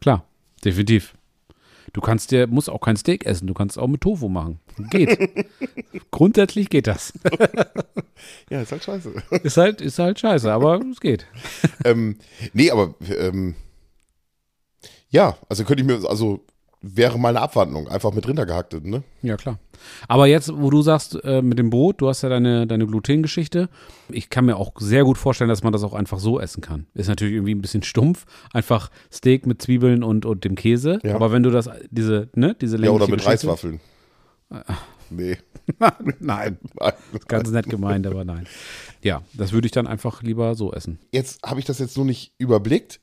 klar, 0.00 0.24
definitiv. 0.64 1.14
Du 1.92 2.00
kannst 2.00 2.30
dir, 2.30 2.46
musst 2.46 2.68
auch 2.68 2.80
kein 2.80 2.96
Steak 2.96 3.24
essen, 3.24 3.46
du 3.46 3.54
kannst 3.54 3.78
auch 3.78 3.86
mit 3.88 4.02
Tofu 4.02 4.28
machen. 4.28 4.60
Geht. 4.90 5.18
Grundsätzlich 6.10 6.68
geht 6.68 6.86
das. 6.86 7.12
Ja, 8.50 8.60
ist 8.60 8.70
halt 8.72 8.84
scheiße. 8.84 9.12
Ist 9.42 9.56
halt, 9.56 9.80
ist 9.80 9.98
halt 9.98 10.20
scheiße, 10.20 10.52
aber 10.52 10.80
es 10.92 11.00
geht. 11.00 11.26
ähm, 11.84 12.18
nee, 12.52 12.70
aber 12.70 12.94
ähm, 13.18 13.54
ja, 15.16 15.36
also 15.48 15.64
könnte 15.64 15.82
ich 15.82 15.86
mir, 15.88 16.08
also 16.08 16.44
wäre 16.82 17.18
mal 17.18 17.30
eine 17.30 17.40
Abwandlung, 17.40 17.88
einfach 17.88 18.12
mit 18.12 18.28
Rindergehacktet, 18.28 18.84
ne? 18.84 19.02
Ja, 19.22 19.36
klar. 19.36 19.58
Aber 20.08 20.26
jetzt, 20.26 20.52
wo 20.54 20.70
du 20.70 20.82
sagst, 20.82 21.18
äh, 21.24 21.42
mit 21.42 21.58
dem 21.58 21.70
Brot, 21.70 22.00
du 22.00 22.08
hast 22.08 22.22
ja 22.22 22.28
deine, 22.28 22.66
deine 22.66 22.86
Glutengeschichte. 22.86 23.68
Ich 24.10 24.30
kann 24.30 24.44
mir 24.44 24.56
auch 24.56 24.72
sehr 24.78 25.02
gut 25.04 25.18
vorstellen, 25.18 25.48
dass 25.48 25.62
man 25.62 25.72
das 25.72 25.82
auch 25.82 25.94
einfach 25.94 26.18
so 26.20 26.38
essen 26.38 26.60
kann. 26.60 26.86
Ist 26.94 27.08
natürlich 27.08 27.34
irgendwie 27.34 27.54
ein 27.54 27.60
bisschen 27.62 27.82
stumpf. 27.82 28.24
Einfach 28.52 28.90
Steak 29.12 29.46
mit 29.46 29.60
Zwiebeln 29.62 30.02
und, 30.04 30.26
und 30.26 30.44
dem 30.44 30.54
Käse. 30.54 31.00
Ja. 31.02 31.14
Aber 31.16 31.32
wenn 31.32 31.42
du 31.42 31.50
das, 31.50 31.68
diese, 31.90 32.28
ne, 32.34 32.54
diese 32.60 32.76
Ja, 32.76 32.90
oder 32.90 33.06
längliche 33.06 33.10
mit 33.12 33.20
Geschichte- 33.24 33.48
Reiswaffeln. 33.48 33.80
Nee, 35.10 35.38
Nein, 35.78 36.14
nein. 36.20 36.58
ganz 37.28 37.50
nett 37.50 37.68
gemeint, 37.68 38.06
aber 38.06 38.24
nein. 38.24 38.46
Ja, 39.02 39.22
das 39.34 39.52
würde 39.52 39.66
ich 39.66 39.72
dann 39.72 39.86
einfach 39.86 40.22
lieber 40.22 40.54
so 40.54 40.72
essen. 40.72 40.98
Jetzt 41.12 41.42
habe 41.44 41.58
ich 41.60 41.66
das 41.66 41.78
jetzt 41.80 41.96
nur 41.96 42.06
nicht 42.06 42.32
überblickt. 42.38 43.00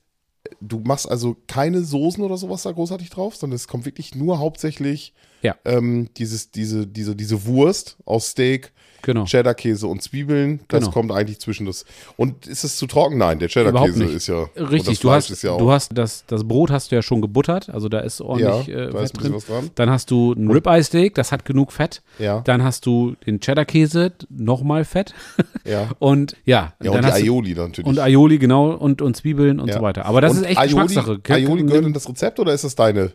Du 0.60 0.80
machst 0.80 1.08
also 1.08 1.36
keine 1.46 1.82
Soßen 1.82 2.22
oder 2.22 2.36
sowas 2.36 2.62
da 2.62 2.72
großartig 2.72 3.10
drauf, 3.10 3.36
sondern 3.36 3.56
es 3.56 3.68
kommt 3.68 3.84
wirklich 3.86 4.14
nur 4.14 4.38
hauptsächlich 4.38 5.14
Ja. 5.44 5.54
ähm, 5.64 6.08
dieses, 6.16 6.50
diese, 6.50 6.86
diese, 6.88 7.14
diese 7.14 7.46
Wurst 7.46 7.96
aus 8.04 8.30
Steak, 8.30 8.72
Genau. 9.06 9.24
Cheddar-Käse 9.26 9.86
und 9.86 10.00
Zwiebeln. 10.02 10.60
Das 10.68 10.80
Genau. 10.80 10.92
kommt 10.92 11.12
eigentlich 11.12 11.38
zwischen 11.38 11.66
das. 11.66 11.84
Und 12.16 12.46
ist 12.46 12.64
es 12.64 12.78
zu 12.78 12.86
trocken? 12.86 13.18
Nein, 13.18 13.38
der 13.38 13.48
Cheddar-Käse 13.48 14.04
ist 14.04 14.28
ja. 14.28 14.44
Richtig, 14.56 14.98
du 15.00 15.10
hast, 15.10 15.42
ja 15.42 15.50
auch. 15.50 15.58
du 15.58 15.70
hast 15.70 15.90
das, 15.92 16.24
das 16.26 16.48
Brot 16.48 16.70
hast 16.70 16.90
du 16.90 16.94
ja 16.96 17.02
schon 17.02 17.20
gebuttert, 17.20 17.68
also 17.68 17.90
da 17.90 17.98
ist 18.00 18.20
ja, 18.20 18.24
ordentlich 18.24 18.74
da 18.74 18.98
äh, 18.98 19.04
ist 19.04 19.12
Fett 19.12 19.22
drin. 19.22 19.34
was 19.34 19.44
dran. 19.44 19.70
Dann 19.74 19.90
hast 19.90 20.10
du 20.10 20.32
ein 20.32 20.50
Ribeye-Steak, 20.50 21.14
das 21.16 21.32
hat 21.32 21.44
genug 21.44 21.72
Fett. 21.72 22.00
Ja, 22.18 22.40
Dann 22.46 22.64
hast 22.64 22.86
du 22.86 23.14
den 23.26 23.40
Cheddar-Käse, 23.40 24.12
nochmal 24.30 24.86
Fett. 24.86 25.12
ja. 25.66 25.90
Und 25.98 26.34
ja, 26.46 26.72
Ja, 26.82 26.90
dann 26.92 26.94
und 26.94 27.02
die 27.02 27.06
hast 27.08 27.20
du, 27.20 27.24
Aioli 27.24 27.52
dann 27.54 27.66
natürlich. 27.66 27.86
und 27.88 27.98
Aioli, 27.98 28.38
genau, 28.38 28.70
und, 28.70 29.02
und 29.02 29.18
Zwiebeln 29.18 29.60
und 29.60 29.68
Ja. 29.68 29.74
so 29.74 29.82
weiter. 29.82 30.06
Aber 30.06 30.22
das 30.22 30.32
Und 30.32 30.38
ist 30.38 30.44
echt 30.46 30.58
Aioli, 30.58 30.68
Geschmackssache. 30.86 31.20
Aioli 31.28 31.62
gehört 31.64 31.84
in 31.84 31.92
das 31.92 32.08
Rezept 32.08 32.40
oder 32.40 32.54
ist 32.54 32.64
das 32.64 32.74
deine? 32.74 33.12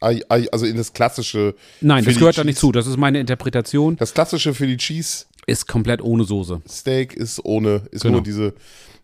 Äh, 0.00 0.46
Also 0.50 0.66
in 0.66 0.76
das 0.76 0.92
klassische. 0.92 1.54
Nein, 1.80 2.04
das 2.04 2.16
gehört 2.18 2.38
da 2.38 2.44
nicht 2.44 2.58
zu. 2.58 2.72
Das 2.72 2.86
ist 2.86 2.96
meine 2.96 3.20
Interpretation. 3.20 3.96
Das 3.96 4.14
klassische 4.14 4.54
Philly 4.54 4.76
Cheese 4.76 5.26
Ist 5.46 5.66
komplett 5.68 6.02
ohne 6.02 6.24
Soße. 6.24 6.62
Steak 6.68 7.14
ist 7.14 7.44
ohne, 7.44 7.82
ist 7.90 8.02
Genau. 8.02 8.14
nur 8.14 8.22
diese. 8.22 8.54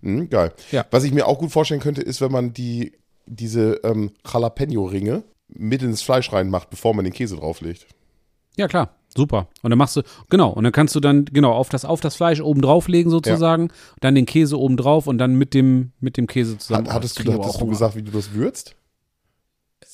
Mh, 0.01 0.25
geil. 0.27 0.53
Ja. 0.73 0.85
Was 0.91 1.05
ich 1.05 1.13
mir 1.13 1.27
auch 1.27 1.39
gut 1.39 1.53
vorstellen 1.53 1.81
könnte, 1.81 2.03
ist, 2.03 2.21
wenn 2.21 2.33
man 2.33 2.53
die, 2.53 2.93
diese 3.27 3.81
ähm, 3.85 4.11
Jalapeno-Ringe 4.31 5.23
mit 5.49 5.83
ins 5.83 6.03
Fleisch 6.03 6.33
reinmacht, 6.33 6.71
bevor 6.71 6.95
man 6.95 7.05
den 7.05 7.15
Käse 7.15 7.37
drauflegt. 7.37 7.87
Ja, 8.57 8.67
klar. 8.69 8.95
Super. 9.15 9.49
Und 9.63 9.69
dann 9.71 9.79
machst 9.79 9.95
du, 9.97 10.03
genau, 10.31 10.49
und 10.51 10.65
dann 10.65 10.73
kannst 10.73 10.95
du 10.95 11.01
dann, 11.01 11.27
genau, 11.27 11.53
auf 11.53 11.69
das, 11.69 11.85
auf 11.85 12.01
das 12.01 12.17
Fleisch 12.17 12.41
oben 12.41 12.63
drauflegen 12.63 13.11
sozusagen, 13.11 13.69
dann 14.01 14.15
den 14.15 14.25
Käse 14.25 14.59
oben 14.59 14.79
drauf 14.79 15.07
und 15.07 15.19
dann 15.19 15.35
mit 15.35 15.53
dem, 15.53 15.93
mit 16.01 16.17
dem 16.17 16.27
Käse 16.27 16.57
zusammen. 16.57 16.87
Hat, 16.89 16.95
hattest 16.95 17.21
Oh, 17.21 17.25
du, 17.25 17.33
hattest 17.35 17.61
du 17.61 17.67
gesagt, 17.67 17.95
wie 17.95 18.03
du 18.03 18.11
das 18.11 18.33
würzt? 18.33 18.75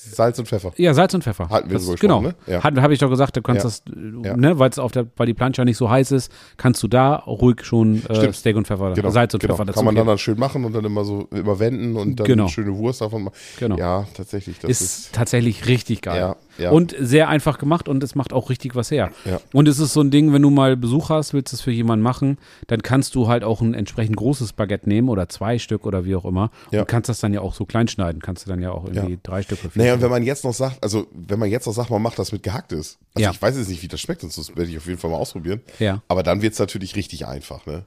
Salz 0.00 0.38
und 0.38 0.46
Pfeffer. 0.46 0.72
Ja, 0.76 0.94
Salz 0.94 1.12
und 1.12 1.24
Pfeffer. 1.24 1.48
Hatten 1.48 1.70
wir 1.70 1.74
das, 1.74 1.86
drüber 1.86 1.98
Genau. 1.98 2.20
ne? 2.20 2.34
Ja. 2.46 2.62
Habe 2.62 2.92
ich 2.92 3.00
doch 3.00 3.10
gesagt, 3.10 3.36
du 3.36 3.42
kannst 3.42 3.64
das, 3.64 3.82
äh, 3.88 4.36
ne, 4.36 4.56
weil 4.56 4.70
es 4.70 4.78
auf 4.78 4.92
der, 4.92 5.06
weil 5.16 5.26
die 5.26 5.34
Plancha 5.34 5.64
nicht 5.64 5.76
so 5.76 5.90
heiß 5.90 6.12
ist, 6.12 6.30
kannst 6.56 6.80
du 6.84 6.88
da 6.88 7.16
ruhig 7.16 7.64
schon 7.64 8.06
äh. 8.08 8.32
Steak 8.32 8.56
und 8.56 8.68
Pfeffer, 8.68 8.92
Genau, 8.92 9.10
Salz 9.10 9.34
und 9.34 9.40
genau. 9.40 9.54
Pfeffer 9.54 9.64
dazu 9.64 9.76
Kann 9.78 9.84
man 9.86 9.96
dann, 9.96 10.06
dann 10.06 10.18
schön 10.18 10.38
machen 10.38 10.64
und 10.64 10.72
dann 10.72 10.84
immer 10.84 11.04
so 11.04 11.26
immer 11.32 11.58
wenden 11.58 11.96
und 11.96 12.20
dann 12.20 12.26
Genau. 12.28 12.44
eine 12.44 12.52
schöne 12.52 12.76
Wurst 12.76 13.00
davon 13.00 13.24
machen. 13.24 13.34
Genau. 13.58 13.76
Ja, 13.76 14.06
tatsächlich. 14.14 14.60
Das 14.60 14.70
ist, 14.70 14.80
ist, 14.82 15.12
tatsächlich 15.14 15.66
richtig 15.66 16.02
geil. 16.02 16.20
Ja, 16.20 16.36
ja. 16.58 16.70
Und 16.70 16.94
sehr 16.98 17.28
einfach 17.28 17.58
gemacht 17.58 17.88
und 17.88 18.02
es 18.02 18.14
macht 18.14 18.32
auch 18.32 18.50
richtig 18.50 18.74
was 18.74 18.90
her. 18.90 19.10
Ja. 19.24 19.40
Und 19.52 19.68
es 19.68 19.78
ist 19.78 19.92
so 19.92 20.00
ein 20.00 20.10
Ding, 20.10 20.32
wenn 20.32 20.42
du 20.42 20.50
mal 20.50 20.76
Besuch 20.76 21.10
hast, 21.10 21.32
willst 21.34 21.52
es 21.52 21.60
für 21.60 21.70
jemanden 21.70 22.02
machen, 22.02 22.38
dann 22.66 22.82
kannst 22.82 23.14
du 23.14 23.28
halt 23.28 23.44
auch 23.44 23.60
ein 23.60 23.74
entsprechend 23.74 24.16
großes 24.16 24.52
Baguette 24.52 24.88
nehmen 24.88 25.08
oder 25.08 25.28
zwei 25.28 25.58
Stück 25.58 25.86
oder 25.86 26.04
wie 26.04 26.14
auch 26.16 26.24
immer. 26.24 26.50
Ja. 26.70 26.80
Und 26.80 26.88
kannst 26.88 27.08
das 27.08 27.20
dann 27.20 27.32
ja 27.32 27.40
auch 27.40 27.54
so 27.54 27.64
klein 27.64 27.88
schneiden. 27.88 28.20
Kannst 28.20 28.46
du 28.46 28.50
dann 28.50 28.60
ja 28.60 28.72
auch 28.72 28.84
irgendwie 28.86 29.18
drei 29.22 29.42
Stück 29.42 29.60
oder 29.60 29.70
vier 29.70 29.82
Naja, 29.82 29.94
und 29.94 30.02
wenn 30.02 30.10
man 30.10 30.22
jetzt 30.22 30.44
noch 30.44 30.54
sagt, 30.54 30.82
also 30.82 31.06
wenn 31.12 31.38
man 31.38 31.48
jetzt 31.50 31.66
noch 31.66 31.72
sagt, 31.72 31.90
man 31.90 32.02
macht 32.02 32.18
das 32.18 32.32
mit 32.32 32.42
gehacktes. 32.42 32.98
Also 33.14 33.24
Ja. 33.24 33.30
ich 33.30 33.40
weiß 33.40 33.56
jetzt 33.56 33.68
nicht, 33.68 33.82
wie 33.82 33.88
das 33.88 34.00
schmeckt, 34.00 34.20
sonst 34.20 34.38
das 34.38 34.48
werde 34.56 34.70
ich 34.70 34.76
auf 34.76 34.86
jeden 34.86 34.98
Fall 34.98 35.10
mal 35.10 35.16
ausprobieren. 35.16 35.60
Ja. 35.78 36.02
Aber 36.08 36.22
dann 36.22 36.42
wird 36.42 36.52
es 36.54 36.58
natürlich 36.58 36.96
richtig 36.96 37.26
einfach, 37.26 37.66
ne? 37.66 37.84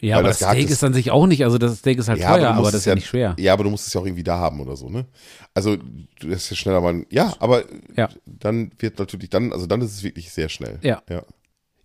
Ja, 0.00 0.16
weil 0.16 0.20
aber 0.20 0.28
das 0.28 0.38
das 0.38 0.50
Steak 0.50 0.70
ist 0.70 0.84
an 0.84 0.92
sich 0.94 1.10
auch 1.10 1.26
nicht, 1.26 1.44
also 1.44 1.58
das 1.58 1.78
Steak 1.78 1.98
ist 1.98 2.08
halt 2.08 2.18
Ja, 2.20 2.28
aber 2.28 2.38
teuer, 2.38 2.48
aber, 2.50 2.60
musst 2.60 2.74
das 2.74 2.80
ist 2.80 2.86
ja 2.86 2.94
nicht 2.94 3.06
schwer. 3.06 3.36
Ja, 3.38 3.52
aber 3.52 3.64
du 3.64 3.70
musst 3.70 3.86
es 3.86 3.92
ja 3.92 4.00
auch 4.00 4.06
irgendwie 4.06 4.22
da 4.24 4.38
haben 4.38 4.60
oder 4.60 4.76
so, 4.76 4.88
ne? 4.88 5.06
Also 5.54 5.76
du 5.76 6.32
hast 6.32 6.48
ja 6.50 6.56
schneller 6.56 6.80
mal. 6.80 7.04
Ja, 7.10 7.34
aber 7.38 7.64
Ja. 7.96 8.08
dann 8.24 8.70
wird 8.78 8.98
natürlich 8.98 9.30
dann, 9.30 9.52
also 9.52 9.66
dann 9.66 9.80
ist 9.82 9.92
es 9.92 10.02
wirklich 10.02 10.30
sehr 10.32 10.48
schnell. 10.48 10.78
Ja. 10.82 11.02
Ja, 11.08 11.22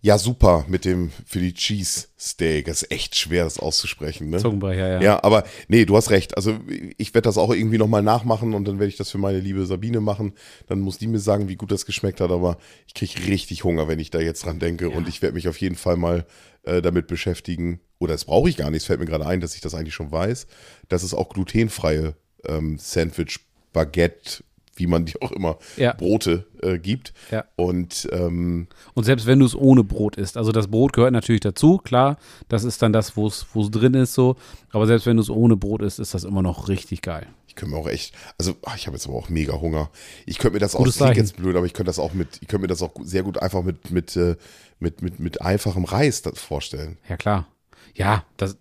Ja, 0.06 0.18
super 0.18 0.64
mit 0.68 0.84
dem 0.84 1.10
für 1.24 1.40
die 1.40 1.52
Cheese 1.52 2.06
Steak. 2.16 2.66
Das 2.66 2.82
ist 2.82 2.92
echt 2.92 3.16
schwer, 3.16 3.42
das 3.42 3.58
auszusprechen. 3.58 4.30
Ne? 4.30 4.38
Zungenbrecher, 4.38 4.88
ja. 4.88 5.00
Ja, 5.02 5.24
aber 5.24 5.42
nee, 5.66 5.84
du 5.84 5.96
hast 5.96 6.10
recht. 6.10 6.36
Also 6.36 6.60
ich 6.96 7.12
werde 7.12 7.26
das 7.26 7.36
auch 7.36 7.52
irgendwie 7.52 7.76
nochmal 7.76 8.04
nachmachen 8.04 8.54
und 8.54 8.68
dann 8.68 8.78
werde 8.78 8.88
ich 8.88 8.96
das 8.96 9.10
für 9.10 9.18
meine 9.18 9.40
liebe 9.40 9.66
Sabine 9.66 10.00
machen. 10.00 10.34
Dann 10.68 10.78
muss 10.78 10.98
die 10.98 11.08
mir 11.08 11.18
sagen, 11.18 11.48
wie 11.48 11.56
gut 11.56 11.72
das 11.72 11.86
geschmeckt 11.86 12.20
hat. 12.20 12.30
Aber 12.30 12.56
ich 12.86 12.94
kriege 12.94 13.26
richtig 13.26 13.64
Hunger, 13.64 13.88
wenn 13.88 13.98
ich 13.98 14.10
da 14.10 14.20
jetzt 14.20 14.44
dran 14.44 14.60
denke. 14.60 14.90
Und 14.90 15.08
ich 15.08 15.22
werde 15.22 15.34
mich 15.34 15.48
auf 15.48 15.60
jeden 15.60 15.74
Fall 15.74 15.96
mal 15.96 16.24
äh, 16.62 16.80
damit 16.80 17.08
beschäftigen. 17.08 17.80
Oder 17.98 18.12
das 18.12 18.26
brauche 18.26 18.48
ich 18.48 18.56
gar 18.56 18.70
nicht. 18.70 18.82
Es 18.82 18.86
fällt 18.86 19.00
mir 19.00 19.06
gerade 19.06 19.26
ein, 19.26 19.40
dass 19.40 19.56
ich 19.56 19.60
das 19.60 19.74
eigentlich 19.74 19.94
schon 19.94 20.12
weiß, 20.12 20.46
dass 20.88 21.02
es 21.02 21.14
auch 21.14 21.30
glutenfreie 21.30 22.14
ähm, 22.46 22.78
Sandwich, 22.78 23.40
Baguette, 23.72 24.44
wie 24.76 24.86
man 24.86 25.04
die 25.06 25.20
auch 25.20 25.32
immer, 25.32 25.58
Ja. 25.76 25.92
Brote 25.94 26.46
äh, 26.62 26.78
gibt. 26.78 27.12
Ja. 27.30 27.44
Und 27.56 28.08
ähm, 28.12 28.68
Und 28.94 29.04
selbst 29.04 29.26
wenn 29.26 29.38
du 29.40 29.46
es 29.46 29.54
ohne 29.54 29.82
Brot 29.84 30.16
isst, 30.16 30.36
also 30.36 30.52
das 30.52 30.68
Brot 30.68 30.92
gehört 30.92 31.12
natürlich 31.12 31.40
dazu, 31.40 31.78
klar, 31.78 32.16
das 32.48 32.64
ist 32.64 32.82
dann 32.82 32.92
das, 32.92 33.16
wo 33.16 33.26
es 33.26 33.46
drin 33.70 33.94
ist 33.94 34.14
so, 34.14 34.36
aber 34.70 34.86
selbst 34.86 35.06
wenn 35.06 35.16
du 35.16 35.22
es 35.22 35.30
ohne 35.30 35.56
Brot 35.56 35.82
isst, 35.82 35.98
ist 35.98 36.14
das 36.14 36.24
immer 36.24 36.42
noch 36.42 36.68
richtig 36.68 37.02
geil. 37.02 37.26
Ich 37.48 37.54
könnte 37.54 37.74
mir 37.74 37.80
auch 37.80 37.88
echt, 37.88 38.14
also 38.38 38.54
ach, 38.66 38.76
ich 38.76 38.86
habe 38.86 38.96
jetzt 38.96 39.06
aber 39.06 39.16
auch 39.16 39.30
mega 39.30 39.54
Hunger. 39.58 39.88
Ich 40.26 40.38
könnte 40.38 40.54
mir 40.56 40.60
das 40.60 40.74
auch, 40.74 40.80
Gutes 40.80 40.94
das 40.94 40.98
klingt 41.06 41.16
Zeichen. 41.16 41.26
jetzt 41.26 41.36
blöd, 41.38 41.56
aber 41.56 41.64
ich 41.64 41.72
könnte 41.72 41.88
das 41.88 41.98
auch 41.98 42.12
mit, 42.12 42.36
ich 42.42 42.48
könnte 42.48 42.62
mir 42.62 42.68
das 42.68 42.82
auch 42.82 42.92
sehr 43.02 43.22
gut 43.22 43.38
einfach 43.40 43.62
mit, 43.62 43.90
mit, 43.90 44.14
äh, 44.16 44.36
mit, 44.78 45.00
mit, 45.00 45.20
mit 45.20 45.40
einfachem 45.40 45.84
Reis 45.84 46.20
das 46.20 46.38
vorstellen. 46.38 46.98
Ja, 47.08 47.16
klar. 47.16 47.46
Ja, 47.94 48.24
das 48.36 48.58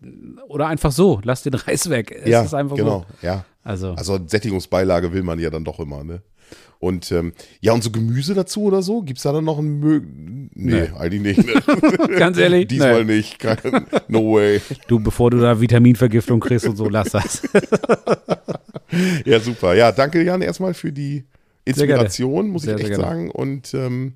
oder 0.48 0.68
einfach 0.68 0.94
so, 0.94 1.20
lass 1.26 1.44
den 1.44 1.56
Reis 1.56 1.90
weg. 1.90 2.10
Es 2.24 2.30
ja, 2.30 2.42
ist 2.44 2.54
einfach 2.54 2.78
genau, 2.78 3.06
so. 3.20 3.28
ja. 3.28 3.44
Also, 3.66 3.92
Also 3.96 4.18
Sättigungsbeilage 4.26 5.12
will 5.12 5.24
man 5.24 5.40
ja 5.40 5.50
dann 5.50 5.66
doch 5.66 5.80
immer, 5.80 6.06
ne? 6.06 6.22
Und 6.80 7.12
ähm, 7.12 7.34
ja, 7.62 7.74
und 7.74 7.84
so 7.84 7.90
Gemüse 7.90 8.34
dazu 8.36 8.64
oder 8.64 8.82
so? 8.82 9.02
Gibt's 9.02 9.24
da 9.24 9.32
dann 9.34 9.44
noch 9.44 9.58
ein 9.58 9.80
Mö 9.80 10.02
Nee, 10.54 10.82
Nee. 10.82 10.90
eigentlich 10.98 11.38
nicht. 11.38 11.48
Ne? 11.48 12.08
ganz 12.20 12.38
ehrlich, 12.38 12.68
Diesmal 12.70 13.04
nee. 13.04 13.16
nicht. 13.18 13.40
Kein, 13.40 13.58
no 14.08 14.34
way. 14.36 14.62
du, 14.88 15.00
bevor 15.00 15.32
du 15.32 15.40
da 15.40 15.60
Vitaminvergiftung 15.60 16.40
kriegst 16.40 16.68
und 16.68 16.78
so, 16.78 16.88
lass 16.88 17.10
das. 17.10 17.42
Ja, 19.26 19.40
super. 19.40 19.74
Ja, 19.76 19.92
danke 19.92 20.24
Jan 20.24 20.42
erstmal 20.42 20.74
für 20.74 20.92
die. 20.92 21.26
Inspiration, 21.66 22.50
muss 22.50 22.62
Sehr, 22.62 22.78
ich 22.78 22.86
echt 22.86 22.96
sagen. 22.96 23.32
Und 23.32 23.74
ähm, 23.74 24.14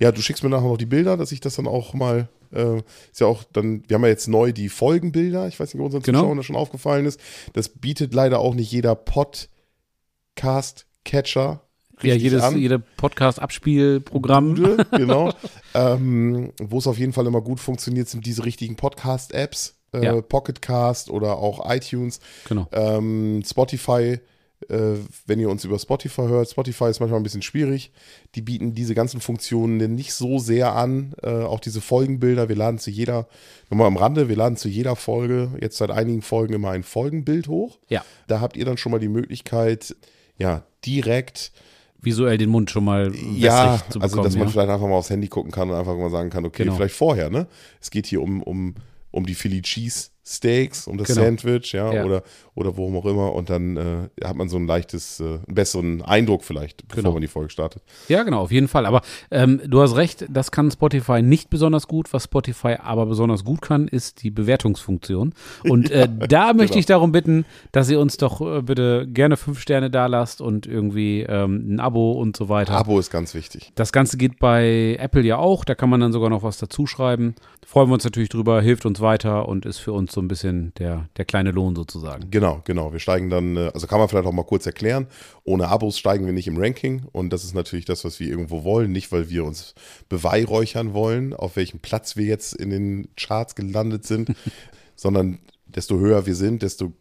ja, 0.00 0.10
du 0.10 0.20
schickst 0.20 0.42
mir 0.42 0.50
nachher 0.50 0.66
noch 0.66 0.76
die 0.76 0.84
Bilder, 0.86 1.16
dass 1.16 1.30
ich 1.30 1.38
das 1.40 1.54
dann 1.54 1.68
auch 1.68 1.94
mal, 1.94 2.28
äh, 2.52 2.78
ist 3.10 3.20
ja 3.20 3.26
auch 3.26 3.44
dann, 3.52 3.82
wir 3.88 3.94
haben 3.94 4.02
ja 4.02 4.08
jetzt 4.08 4.28
neu 4.28 4.52
die 4.52 4.68
Folgenbilder, 4.68 5.48
ich 5.48 5.58
weiß 5.60 5.72
nicht, 5.74 5.80
ob 5.80 5.86
unseren 5.86 6.02
Genau. 6.02 6.20
Zuschauern 6.20 6.36
das 6.36 6.46
schon 6.46 6.56
aufgefallen 6.56 7.06
ist. 7.06 7.20
Das 7.52 7.68
bietet 7.68 8.14
leider 8.14 8.38
auch 8.40 8.54
nicht 8.54 8.70
jeder 8.72 8.94
Podcast-Catcher 8.94 11.60
ja, 12.02 12.14
jedes, 12.14 12.42
an. 12.42 12.56
jede 12.56 12.78
Podcast-Abspielprogramm. 12.78 14.54
Genau. 14.92 15.32
ähm, 15.74 16.52
Wo 16.60 16.78
es 16.78 16.86
auf 16.86 16.96
jeden 16.98 17.12
Fall 17.12 17.26
immer 17.26 17.40
gut 17.40 17.58
funktioniert, 17.58 18.08
sind 18.08 18.24
diese 18.24 18.44
richtigen 18.44 18.76
Podcast-Apps. 18.76 19.74
Äh, 19.92 20.04
Ja. 20.04 20.20
Pocketcast 20.20 21.10
oder 21.10 21.38
auch 21.38 21.68
iTunes. 21.68 22.20
Genau. 22.46 22.68
Ähm, 22.72 23.42
Spotify, 23.44 24.20
wenn 24.68 25.38
ihr 25.38 25.48
uns 25.48 25.64
über 25.64 25.78
Spotify 25.78 26.22
hört, 26.22 26.50
Spotify 26.50 26.86
ist 26.90 27.00
manchmal 27.00 27.20
ein 27.20 27.22
bisschen 27.22 27.42
schwierig. 27.42 27.92
Die 28.34 28.42
bieten 28.42 28.74
diese 28.74 28.94
ganzen 28.94 29.20
Funktionen 29.20 29.94
nicht 29.94 30.12
so 30.12 30.38
sehr 30.38 30.74
an. 30.74 31.14
Äh, 31.22 31.28
auch 31.30 31.60
diese 31.60 31.80
Folgenbilder, 31.80 32.48
wir 32.48 32.56
laden 32.56 32.78
zu 32.78 32.90
jeder, 32.90 33.28
nochmal 33.70 33.86
am 33.86 33.96
Rande, 33.96 34.28
wir 34.28 34.36
laden 34.36 34.56
zu 34.56 34.68
jeder 34.68 34.96
Folge, 34.96 35.52
jetzt 35.60 35.76
seit 35.78 35.90
einigen 35.90 36.22
Folgen 36.22 36.54
immer 36.54 36.70
ein 36.70 36.82
Folgenbild 36.82 37.48
hoch. 37.48 37.78
Ja, 37.88 38.04
Da 38.26 38.40
habt 38.40 38.56
ihr 38.56 38.64
dann 38.64 38.76
schon 38.76 38.92
mal 38.92 38.98
die 38.98 39.08
Möglichkeit, 39.08 39.94
ja, 40.36 40.64
direkt 40.84 41.52
visuell 42.00 42.38
den 42.38 42.50
Mund 42.50 42.70
schon 42.70 42.84
mal 42.84 43.12
ja, 43.34 43.78
zu 43.90 43.98
bekommen. 43.98 44.02
also 44.02 44.22
dass 44.22 44.34
man 44.34 44.44
ja. 44.46 44.50
vielleicht 44.52 44.70
einfach 44.70 44.86
mal 44.86 44.94
aufs 44.94 45.10
Handy 45.10 45.28
gucken 45.28 45.50
kann 45.50 45.68
und 45.70 45.76
einfach 45.76 45.96
mal 45.96 46.10
sagen 46.10 46.30
kann, 46.30 46.44
okay, 46.44 46.62
Genau. 46.64 46.76
vielleicht 46.76 46.94
vorher, 46.94 47.28
ne? 47.30 47.48
Es 47.80 47.90
geht 47.90 48.06
hier 48.06 48.22
um, 48.22 48.40
um, 48.42 48.74
um 49.10 49.26
die 49.26 49.34
Philly 49.34 49.62
Cheese 49.62 50.10
Steaks, 50.36 50.86
um 50.86 50.98
das 50.98 51.08
Genau. 51.08 51.22
Sandwich, 51.22 51.72
ja, 51.72 51.92
Ja. 51.92 52.04
oder 52.04 52.22
oder 52.58 52.76
worum 52.76 52.96
auch 52.96 53.06
immer 53.06 53.32
und 53.34 53.50
dann 53.50 53.76
äh, 53.76 54.24
hat 54.24 54.34
man 54.34 54.48
so 54.48 54.56
ein 54.56 54.66
leichtes, 54.66 55.20
äh, 55.20 55.24
einen 55.24 55.42
besseren 55.46 56.02
Eindruck 56.02 56.42
vielleicht, 56.42 56.88
bevor 56.88 57.02
Genau. 57.02 57.12
man 57.12 57.22
die 57.22 57.28
Folge 57.28 57.50
startet. 57.50 57.82
Ja, 58.08 58.24
genau, 58.24 58.40
auf 58.40 58.50
jeden 58.50 58.66
Fall. 58.66 58.84
Aber 58.84 59.02
ähm, 59.30 59.60
du 59.64 59.80
hast 59.80 59.94
recht, 59.94 60.26
das 60.28 60.50
kann 60.50 60.68
Spotify 60.68 61.22
nicht 61.22 61.50
besonders 61.50 61.86
gut. 61.86 62.12
Was 62.12 62.24
Spotify 62.24 62.76
aber 62.82 63.06
besonders 63.06 63.44
gut 63.44 63.62
kann, 63.62 63.86
ist 63.86 64.24
die 64.24 64.32
Bewertungsfunktion. 64.32 65.34
Und 65.68 65.92
äh, 65.92 66.08
da 66.28 66.52
möchte 66.52 66.70
genau. 66.72 66.78
ich 66.80 66.86
darum 66.86 67.12
bitten, 67.12 67.44
dass 67.70 67.88
ihr 67.90 68.00
uns 68.00 68.16
doch 68.16 68.40
äh, 68.40 68.60
bitte 68.62 69.06
gerne 69.06 69.36
fünf 69.36 69.60
Sterne 69.60 69.88
da 69.88 70.06
lasst 70.06 70.40
und 70.40 70.66
irgendwie 70.66 71.20
ähm, 71.20 71.74
ein 71.76 71.80
Abo 71.80 72.10
und 72.12 72.36
so 72.36 72.48
weiter. 72.48 72.72
Abo 72.72 72.98
ist 72.98 73.10
ganz 73.10 73.34
wichtig. 73.34 73.70
Das 73.76 73.92
Ganze 73.92 74.16
geht 74.16 74.40
bei 74.40 74.96
Apple 74.98 75.22
ja 75.22 75.36
auch. 75.38 75.64
Da 75.64 75.76
kann 75.76 75.90
man 75.90 76.00
dann 76.00 76.12
sogar 76.12 76.28
noch 76.28 76.42
was 76.42 76.58
dazu 76.58 76.88
schreiben. 76.88 77.36
Freuen 77.64 77.88
wir 77.88 77.94
uns 77.94 78.04
natürlich 78.04 78.30
drüber, 78.30 78.60
hilft 78.62 78.84
uns 78.84 79.00
weiter 79.00 79.46
und 79.48 79.64
ist 79.64 79.78
für 79.78 79.92
uns 79.92 80.12
so 80.12 80.17
ein 80.20 80.28
bisschen 80.28 80.72
der, 80.78 81.08
der 81.16 81.24
kleine 81.24 81.50
Lohn 81.50 81.74
sozusagen. 81.74 82.30
Genau, 82.30 82.62
genau. 82.64 82.92
Wir 82.92 83.00
steigen 83.00 83.30
dann, 83.30 83.56
äh, 83.56 83.70
also 83.74 83.86
kann 83.86 83.98
man 83.98 84.08
vielleicht 84.08 84.26
auch 84.26 84.32
mal 84.32 84.44
kurz 84.44 84.66
erklären, 84.66 85.06
ohne 85.44 85.68
Abos 85.68 85.98
steigen 85.98 86.26
wir 86.26 86.32
nicht 86.32 86.46
im 86.46 86.58
Ranking 86.58 87.04
und 87.12 87.32
das 87.32 87.44
ist 87.44 87.54
natürlich 87.54 87.84
das, 87.84 88.04
was 88.04 88.20
wir 88.20 88.28
irgendwo 88.28 88.64
wollen, 88.64 88.92
nicht 88.92 89.12
weil 89.12 89.30
wir 89.30 89.44
uns 89.44 89.74
beweihräuchern 90.08 90.92
wollen, 90.92 91.34
auf 91.34 91.56
welchem 91.56 91.80
Platz 91.80 92.16
wir 92.16 92.26
jetzt 92.26 92.54
in 92.54 92.70
den 92.70 93.08
Charts 93.16 93.54
gelandet 93.54 94.04
sind, 94.06 94.32
sondern 94.96 95.38
desto 95.66 95.98
höher 95.98 96.26
wir 96.26 96.34
sind, 96.34 96.62
desto 96.62 96.92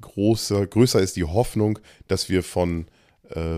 großer, 0.00 0.66
größer 0.66 1.00
ist 1.00 1.16
die 1.16 1.24
Hoffnung, 1.24 1.78
dass 2.08 2.28
wir 2.28 2.42
von, 2.42 2.86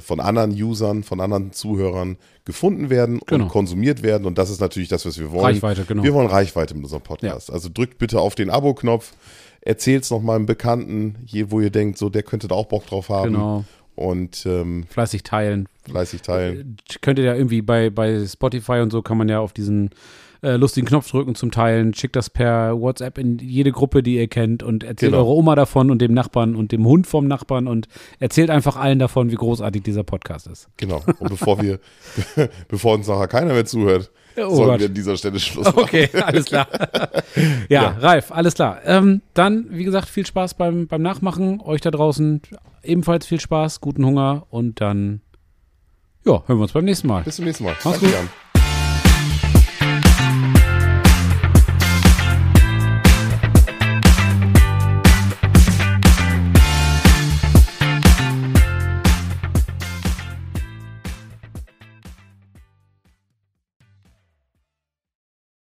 von 0.01 0.21
anderen 0.21 0.51
Usern, 0.53 1.03
von 1.03 1.21
anderen 1.21 1.53
Zuhörern 1.53 2.17
gefunden 2.45 2.91
werden 2.91 3.21
Genau. 3.27 3.45
und 3.45 3.51
konsumiert 3.51 4.03
werden 4.03 4.27
und 4.27 4.37
das 4.39 4.51
ist 4.51 4.61
natürlich 4.61 4.89
das, 4.89 5.07
was 5.07 5.19
wir 5.19 5.31
wollen. 5.33 5.45
Reichweite, 5.45 5.85
genau. 5.85 6.03
Wir 6.03 6.13
wollen 6.15 6.27
Reichweite 6.29 6.75
mit 6.75 6.85
unserem 6.85 7.03
Podcast. 7.03 7.51
Also 7.53 7.69
drückt 7.73 7.99
bitte 7.99 8.21
auf 8.21 8.35
den 8.35 8.51
Abo-Knopf, 8.51 9.13
erzählt 9.61 10.05
es 10.05 10.11
noch 10.11 10.21
mal 10.23 10.37
einem 10.37 10.47
Bekannten, 10.47 11.17
je, 11.25 11.47
wo 11.51 11.61
ihr 11.61 11.71
denkt, 11.71 11.99
so 11.99 12.09
der 12.11 12.23
könnte 12.23 12.49
da 12.49 12.55
auch 12.55 12.67
Bock 12.67 12.87
drauf 12.87 13.09
haben. 13.09 13.33
Genau. 13.33 13.65
Und 13.95 14.45
ähm, 14.47 14.85
Fleißig 14.89 15.23
teilen. 15.23 15.69
fleißig 15.85 16.23
teilen. 16.23 16.77
könnt 17.03 17.19
ihr 17.19 17.27
ja 17.27 17.35
irgendwie 17.35 17.61
bei, 17.63 17.91
bei 17.91 18.27
Spotify 18.27 18.81
und 18.81 18.91
so 18.91 19.03
kann 19.03 19.19
man 19.19 19.29
ja 19.29 19.39
auf 19.41 19.53
diesen 19.53 19.91
äh, 20.43 20.57
lustigen 20.57 20.87
Knopf 20.87 21.09
drücken 21.11 21.35
zum 21.35 21.51
Teilen. 21.53 21.95
Schickt 21.95 22.17
das 22.17 22.29
per 22.29 22.79
WhatsApp 22.81 23.17
in 23.19 23.39
jede 23.39 23.71
Gruppe, 23.73 24.03
die 24.03 24.17
ihr 24.17 24.29
kennt 24.29 24.63
und 24.63 24.83
erzählt 24.85 25.13
Genau. 25.13 25.23
eure 25.25 25.35
Oma 25.37 25.55
davon 25.55 25.91
und 25.91 26.01
dem 26.03 26.13
Nachbarn 26.15 26.57
und 26.57 26.73
dem 26.73 26.85
Hund 26.85 27.07
vom 27.07 27.27
Nachbarn 27.29 27.67
und 27.69 27.87
erzählt 28.19 28.51
einfach 28.51 28.77
allen 28.77 28.99
davon, 28.99 29.31
wie 29.31 29.37
großartig 29.37 29.83
dieser 29.83 30.03
Podcast 30.03 30.47
ist. 30.49 30.69
Genau. 30.77 31.03
Und 31.21 31.29
bevor 31.31 31.63
wir, 31.63 31.79
bevor 32.69 32.95
uns 32.95 33.07
nachher 33.07 33.29
keiner 33.29 33.53
mehr 33.55 33.65
zuhört, 33.65 34.11
Oh 34.37 34.55
sollen 34.55 34.71
Gott. 34.71 34.81
wir 34.81 34.87
an 34.89 34.95
dieser 34.95 35.17
Stelle 35.19 35.39
Schluss 35.39 35.67
machen. 35.67 35.79
Okay, 35.81 36.09
alles 36.23 36.47
klar. 36.47 36.67
ja, 37.69 37.89
Ralf, 38.01 38.33
alles 38.33 38.55
klar. 38.55 38.81
Ähm, 38.87 39.21
dann, 39.35 39.67
wie 39.71 39.85
gesagt, 39.85 40.09
viel 40.09 40.25
Spaß 40.27 40.55
beim, 40.55 40.87
beim 40.87 41.03
Nachmachen. 41.03 41.61
Euch 41.61 41.83
da 41.83 41.91
draußen 41.91 42.41
ebenfalls 42.83 43.27
viel 43.27 43.41
Spaß, 43.41 43.83
guten 43.83 44.05
Hunger 44.07 44.47
und 44.49 44.81
dann, 44.81 45.21
ja, 46.25 46.43
hören 46.47 46.59
wir 46.59 46.63
uns 46.63 46.73
beim 46.73 46.87
nächsten 46.87 47.09
Mal. 47.09 47.23
Bis 47.25 47.37
zum 47.37 47.45
nächsten 47.45 47.65
Mal. 47.65 47.75
Mach's 47.85 48.01
Danke, 48.01 48.07
gut. 48.07 48.15
Jan. 48.15 48.29